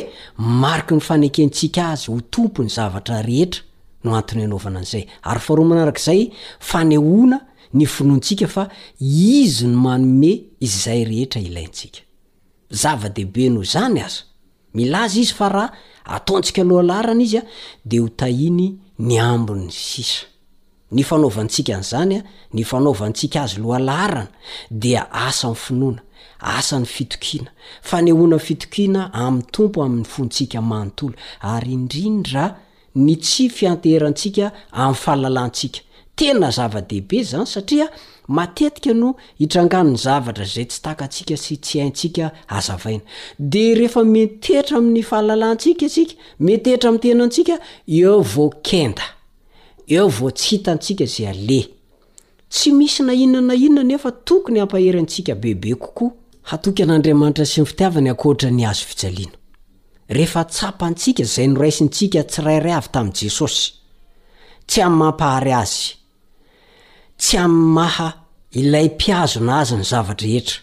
mariky 0.61 0.93
nyfanakentsika 0.99 1.81
azy 1.91 2.05
ho 2.11 2.17
tompo 2.33 2.59
ny 2.65 2.69
zavatra 2.77 3.17
rehetra 3.29 3.61
no 4.03 4.09
antny 4.19 4.41
anaovana 4.47 4.79
nzay 4.85 5.03
ary 5.29 5.39
faharo 5.45 5.63
manarak'zay 5.69 6.19
fanehona 6.71 7.37
ny 7.77 7.83
finoantsika 7.95 8.47
fa 8.55 8.63
izy 9.41 9.65
no 9.73 9.77
manome 9.87 10.31
izay 10.67 11.01
rehetra 11.11 11.39
ilaintsika 11.47 11.99
zava-dehibe 12.81 13.43
noho 13.53 13.63
zany 13.73 13.99
azy 14.07 14.19
milaza 14.77 15.17
izy 15.23 15.33
fa 15.39 15.47
raha 15.55 15.67
ataontsika 16.15 16.61
lona 16.69 17.13
izya 17.27 17.43
de 17.89 17.97
ho 18.03 18.07
tahiny 18.21 18.65
ny 19.07 19.13
ambony 19.31 19.67
sisa 19.71 20.25
ny 20.91 21.03
fanaovantsika 21.05 21.75
nyizany 21.77 22.15
a 22.19 22.23
ny 22.53 22.63
fanaovantsika 22.65 23.41
azy 23.43 23.59
lohalaharana 23.61 24.27
dia 24.71 25.05
asany 25.11 25.55
finoana 25.55 26.01
asany 26.39 26.85
fitokiana 26.85 27.51
fanehonany 27.81 28.39
fitokiana 28.39 29.13
amin'ny 29.13 29.45
tompo 29.51 29.83
amin'ny 29.83 30.05
fontsika 30.05 30.61
manontolo 30.61 31.13
ary 31.41 31.71
indrindra 31.73 32.55
ny 32.95 33.15
tsy 33.21 33.49
fianteherantsika 33.49 34.51
ami'ny 34.71 34.95
fahalalantsika 35.03 35.79
tena 36.15 36.49
zava-dehibe 36.51 37.23
zany 37.23 37.45
satria 37.45 37.87
matetika 38.27 38.93
no 38.93 39.13
hitranganony 39.39 39.97
zavatra 39.97 40.45
zay 40.45 40.65
tsy 40.65 40.81
taka 40.81 41.07
tsika 41.07 41.37
sy 41.37 41.57
tsy 41.61 41.79
haintsika 41.83 42.31
azavaina 42.47 43.03
de 43.39 43.63
rehefa 43.77 44.03
metetra 44.03 44.77
amin'ny 44.81 45.03
fahalalatsika 45.05 45.89
sika 45.89 46.15
metetram 46.39 46.97
tenatsika 46.99 47.59
eo 47.87 48.21
vknda 48.25 49.18
eo 49.89 50.07
vao 50.13 50.31
tsy 50.31 50.45
hitantsika 50.55 51.05
zay 51.05 51.27
aleh 51.31 51.65
tsy 52.53 52.69
misy 52.77 53.01
na 53.03 53.13
inona 53.13 53.47
na 53.47 53.53
inona 53.67 53.83
nefa 53.89 54.11
tokony 54.27 54.59
ampahery 54.61 54.99
antsika 54.99 55.33
bebe 55.43 55.69
kokoa 55.83 56.11
hatoky 56.49 56.83
an'andriamanitra 56.83 57.45
sy 57.49 57.61
ny 57.61 57.65
fitiavany 57.69 58.09
akohatra 58.13 58.49
ny 58.57 58.63
azo 58.69 58.85
fijaliana 58.89 59.37
rehefa 60.15 60.41
tsapantsika 60.53 61.23
zay 61.33 61.47
noraisintsika 61.47 62.21
tsy 62.29 62.39
rairay 62.47 62.73
avy 62.77 62.89
tamin' 62.93 63.15
jesosy 63.19 63.63
tsy 64.69 64.79
am'y 64.87 64.97
mampahary 65.01 65.53
azy 65.61 65.85
tsy 67.21 67.35
am 67.43 67.53
maha 67.77 68.09
ilay 68.61 68.87
mpiazona 68.95 69.51
azy 69.61 69.73
ny 69.73 69.83
zavatra 69.91 70.27
ehetra 70.33 70.59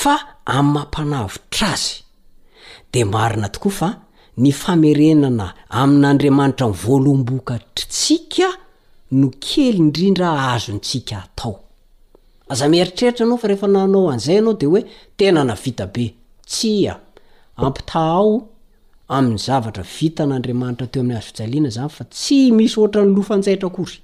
fa 0.00 0.14
am'y 0.58 0.72
mampanavotra 0.74 1.66
azy 1.74 1.94
de 2.92 3.00
marina 3.12 3.48
tokoa 3.54 3.72
fa 3.80 3.88
ny 4.40 4.52
famerenana 4.52 5.52
amin'n'andriamanitra 5.68 6.66
nyvoaloam-bokatr 6.72 7.82
tsika 7.92 8.48
no 9.18 9.28
kely 9.44 9.76
indrindra 9.84 10.28
azo 10.54 10.72
ntsika 10.78 11.16
atao 11.24 11.54
aza 12.52 12.66
mieritreritra 12.72 13.22
anao 13.26 13.38
fa 13.42 13.48
rehefa 13.52 13.68
nanao 13.74 14.08
an'izay 14.12 14.38
anao 14.40 14.54
de 14.60 14.66
hoe 14.70 14.82
tena 15.18 15.42
na 15.48 15.54
vitabe 15.62 16.06
tsya 16.50 16.94
ampita 17.64 18.00
ao 18.16 18.28
amin'ny 19.16 19.38
zavatra 19.46 19.84
vita 19.96 20.22
n'andriamanitra 20.26 20.86
teo 20.92 21.00
amin'ny 21.02 21.18
azo 21.18 21.28
fijaliana 21.32 21.70
zany 21.76 21.90
fa 21.96 22.04
tsy 22.14 22.38
misy 22.56 22.76
ohatra 22.80 23.00
ny 23.06 23.10
lofanjahitra 23.16 23.68
kory 23.76 23.96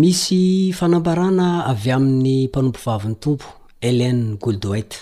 misy 0.00 0.40
fanambarana 0.78 1.46
avy 1.70 1.90
amin'ny 1.96 2.30
mpanompovavin'ny 2.50 3.16
tompo 3.22 3.46
elene 3.88 4.24
goldwit 4.42 4.92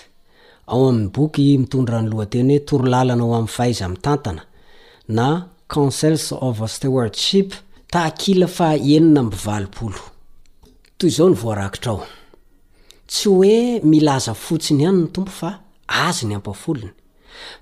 ao 0.67 0.81
amin'ny 0.89 1.11
boky 1.15 1.47
mitondrra 1.61 1.99
ny 2.01 2.09
lohanteny 2.11 2.51
hoe 2.53 2.65
torolalana 2.67 3.23
ao 3.25 3.33
ami'ny 3.39 3.51
fahaiza 3.57 3.83
am'n 3.87 3.99
tantana 4.05 4.43
na 5.17 5.27
concels 5.73 6.23
ove 6.47 6.63
steward 6.75 7.15
ship 7.25 7.49
takila 7.93 8.47
fa 8.57 8.69
enina 8.95 9.21
mivalpolo 9.29 10.01
toy 10.97 11.09
izao 11.11 11.27
ny 11.31 11.35
voarakitra 11.43 11.91
ao 11.93 12.03
tsy 13.11 13.25
hoe 13.33 13.57
milaza 13.91 14.33
fotsiny 14.45 14.81
ihany 14.83 15.01
ny 15.03 15.09
tompo 15.15 15.31
fa 15.39 15.49
azy 16.05 16.23
ny 16.27 16.35
ampafolony 16.37 16.91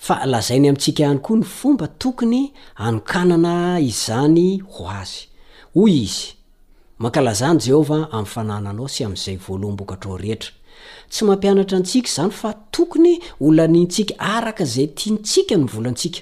fa 0.06 0.16
lazainy 0.32 0.68
amintsika 0.70 1.02
ihany 1.04 1.20
koa 1.26 1.38
ny 1.40 1.44
fomba 1.58 1.86
tokony 2.02 2.42
anokanana 2.86 3.54
izany 3.90 4.48
ho 4.74 4.84
azy 5.00 5.22
hoy 5.76 5.94
izy 6.06 6.26
mankalaza 7.02 7.48
ny 7.54 7.60
jehova 7.66 7.98
am'y 8.18 8.30
fanana 8.34 8.68
anao 8.72 8.88
sy 8.94 9.02
am'zay 9.08 9.36
voalohabokahtro 9.44 10.14
rehetra 10.24 10.52
tsy 11.12 11.24
mampianatra 11.28 11.78
antsika 11.80 12.08
izany 12.12 12.32
fa 12.32 12.50
tokony 12.74 13.20
ola 13.40 13.66
nintsika 13.68 14.16
araka 14.20 14.66
zay 14.66 14.88
tiantsika 14.98 15.56
ny 15.58 15.66
volantsika 15.74 16.20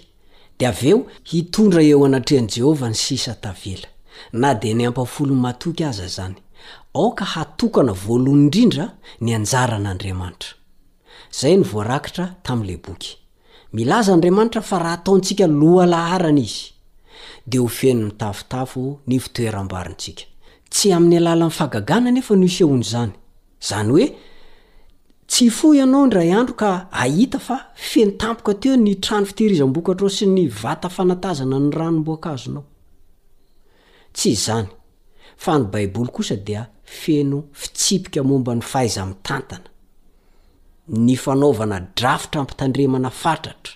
di 0.59 0.65
aveo 0.65 0.99
hitondra 1.29 1.81
eo 1.83 2.03
anatrehan' 2.05 2.47
jehovah 2.53 2.89
ny 2.89 2.95
sisa 2.95 3.33
tavela 3.35 3.87
na 4.33 4.53
di 4.53 4.73
nyampafolo 4.73 5.33
matoky 5.35 5.83
aza 5.85 6.07
zany 6.07 6.35
aoka 6.95 7.25
hatokana 7.25 7.91
voalohan' 7.93 8.39
indrindra 8.39 8.85
ny 9.21 9.35
anjaran'andriamanitra 9.35 10.51
milaza 13.73 14.13
andriamanitra 14.13 14.61
fa 14.61 14.79
raha 14.79 14.93
ataontsika 14.97 15.47
lohalaharana 15.47 16.41
izyy 20.75 20.93
amin'ny 20.93 21.17
alala 21.17 21.45
nyfagagana 21.45 22.09
nefiseony 22.11 22.83
zany 23.59 24.01
y 24.01 24.01
o 24.03 24.07
tsy 25.27 25.49
fo 25.49 25.73
ianao 25.73 26.03
indray 26.03 26.31
andro 26.31 26.55
ka 26.55 26.87
ahita 26.91 27.39
fa 27.39 27.57
feno 27.75 28.11
tampoka 28.17 28.53
teo 28.53 28.75
ny 28.75 28.95
trano 28.99 29.25
fitihirizam-bokatrao 29.25 30.09
sy 30.09 30.25
ny 30.27 30.47
vata 30.49 30.89
fanatazana 30.89 31.59
ny 31.59 31.69
ranomboaka 31.71 32.31
azonao 32.35 32.63
tsy 34.13 34.31
zany 34.35 34.67
fa 35.37 35.57
ny 35.59 35.65
baiboly 35.71 36.11
kosa 36.11 36.35
dia 36.35 36.67
feno 36.83 37.43
fitsipika 37.51 38.23
momba 38.23 38.55
ny 38.55 38.61
fahaiza 38.61 39.05
min'n 39.05 39.21
tantana 39.23 39.67
ny 41.05 41.15
fanaovana 41.15 41.79
drafitra 41.95 42.41
ampitandremana 42.41 43.09
fatratra 43.09 43.73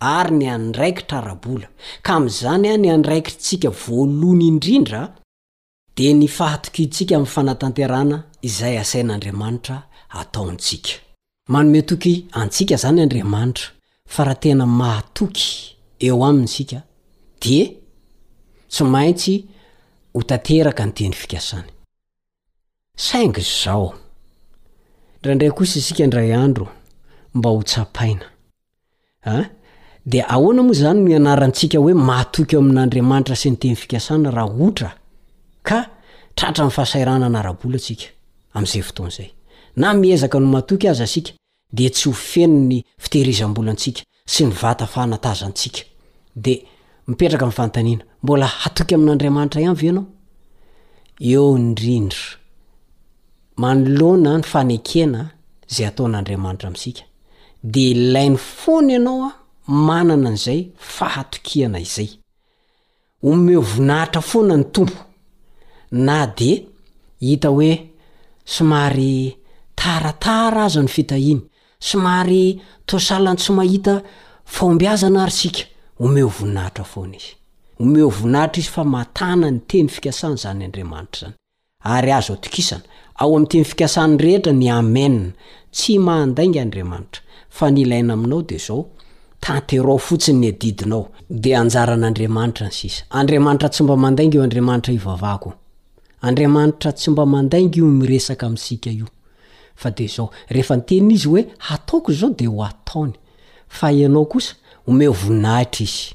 ary 0.00 0.36
ny 0.38 0.48
andraikitra 0.50 1.18
arabola 1.18 1.68
ka 2.02 2.14
ami'izany 2.14 2.68
a 2.70 2.76
ny 2.78 2.90
andraikitsika 2.92 3.70
voaloan' 3.70 4.42
indrindra 4.48 5.02
de 5.96 6.12
ny 6.14 6.28
fahatoktsika 6.28 7.14
amin'ny 7.16 7.28
fanatanterana 7.34 8.24
izay 8.42 8.78
asain'andriamanitra 8.78 9.89
ataontsika 10.10 10.90
manome 11.48 11.78
atoky 11.78 12.26
antsika 12.32 12.76
zany 12.76 13.02
andriamanitra 13.02 13.66
fa 14.06 14.24
raha 14.24 14.34
tena 14.40 14.66
maatoky 14.66 15.74
eo 15.98 16.24
amisika 16.24 16.82
de 17.40 17.76
iy 19.06 19.44
hoteka 20.12 20.86
nyteny 20.86 21.12
fikasanyigo 21.12 23.94
randray 25.22 25.50
kosa 25.50 25.78
isika 25.78 26.06
ndray 26.06 26.34
andro 26.34 26.68
mba 27.34 27.50
hotsapainan 27.50 28.28
de 30.06 30.20
aoanamoa 30.28 30.72
zany 30.72 31.00
no 31.00 31.10
ianantsika 31.12 31.78
hoe 31.78 31.94
maatoky 31.94 32.54
eo 32.56 32.62
amin'nandriamanitra 32.62 33.36
sy 33.36 33.50
nyteny 33.50 33.74
fikasana 33.76 34.30
raha 34.30 34.54
otra 34.66 34.90
ka 35.68 35.78
tratra 36.36 36.70
fahasairana 36.70 37.26
anarabolo 37.26 37.76
atsika 37.76 38.06
am'zay 38.54 38.82
fotoanzay 38.82 39.30
na 39.76 39.92
miezaka 39.94 40.40
no 40.40 40.46
matoky 40.46 40.88
azy 40.88 41.02
asika 41.02 41.32
de 41.72 41.88
tsy 41.88 42.08
ho 42.08 42.12
feno 42.12 42.58
ny 42.68 42.82
fitehirizam-bolo 42.98 43.70
antsika 43.70 44.02
sy 44.26 44.44
ny 44.46 44.52
vata 44.52 44.86
fanataza 44.86 45.46
antsika 45.46 45.82
de 46.44 46.54
mipetraka 47.06 47.44
am'n 47.44 47.52
fantaniana 47.60 48.04
mbola 48.22 48.46
hatoky 48.46 48.94
amin'andriamanitra 48.94 49.60
iavy 49.60 49.86
ianao 49.86 50.06
eo 51.30 51.56
indrindra 51.58 52.22
manolona 53.62 54.32
ny 54.38 54.42
fanekena 54.52 55.20
zay 55.74 55.86
ataon'andriamanitra 55.86 56.66
amisika 56.68 57.02
de 57.62 57.94
lainy 58.12 58.36
foana 58.36 58.92
ianao 58.92 59.22
a 59.22 59.32
manana 59.72 60.28
an'izay 60.28 60.60
fahatokiana 60.78 61.78
izay 61.78 62.08
omeovonahitra 63.30 64.20
foana 64.20 64.56
ny 64.56 64.64
tompo 64.72 65.00
na 65.92 66.26
de 66.26 66.66
hita 67.20 67.48
hoe 67.48 67.72
somary 68.44 69.39
taratara 69.82 70.64
aza 70.64 70.82
ny 70.82 70.88
fitahiny 70.88 71.40
somary 71.80 72.60
tosalany 72.86 73.36
tsy 73.36 73.52
mahita 73.52 74.02
fomby 74.44 74.86
azana 74.88 75.22
ary 75.22 75.32
sika 75.32 75.62
omeo 76.00 76.32
oninahitraona 76.42 77.14
izy 77.16 77.28
omeo 77.80 78.12
ninaitra 78.22 78.60
izy 78.60 78.68
fa 78.70 78.84
matana 78.84 79.50
ny 79.50 79.58
teny 79.66 79.88
fikasany 79.88 80.36
zany 80.36 80.64
andiamanitra 80.64 81.28
zany 81.28 81.32
ary 81.96 82.12
az 82.12 82.28
aotkisana 82.30 82.82
ao 83.16 83.36
am'yteny 83.36 83.64
fikasan 83.64 84.18
rehetra 84.18 84.52
ny 84.52 84.70
amea 84.72 85.10
tsy 85.72 85.98
mandainga 85.98 86.62
andriamaranaiaodeaba 86.62 88.00
fa 99.76 99.90
de 99.90 100.06
zao 100.06 100.30
rehefa 100.48 100.76
nytenina 100.76 101.14
izy 101.14 101.28
hoe 101.30 101.44
ataoko 101.70 102.12
zao 102.12 102.30
de 102.30 102.46
ho 102.48 102.62
ataony 102.64 103.12
fa 103.68 103.90
ianao 103.92 104.24
kosa 104.24 104.54
homeho 104.86 105.12
voninahitra 105.12 105.84
izy 105.86 106.14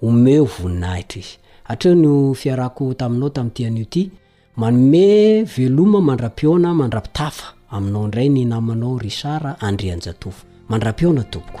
homeo 0.00 0.44
voninahitra 0.44 1.20
izy 1.20 1.38
atreo 1.64 1.94
nyo 1.94 2.34
fiarako 2.34 2.94
taminao 2.94 3.30
tamin'y 3.30 3.54
tian'io 3.56 3.84
ty 3.90 4.10
manome 4.56 5.42
veloma 5.44 6.00
mandram-piona 6.00 6.74
mandrapitafa 6.74 7.46
aminao 7.70 8.04
indray 8.04 8.28
ny 8.28 8.44
namanao 8.44 8.98
ry 8.98 9.10
sara 9.10 9.56
andryan-jatofo 9.60 10.44
mandra-pioana 10.68 11.22
topoko 11.24 11.60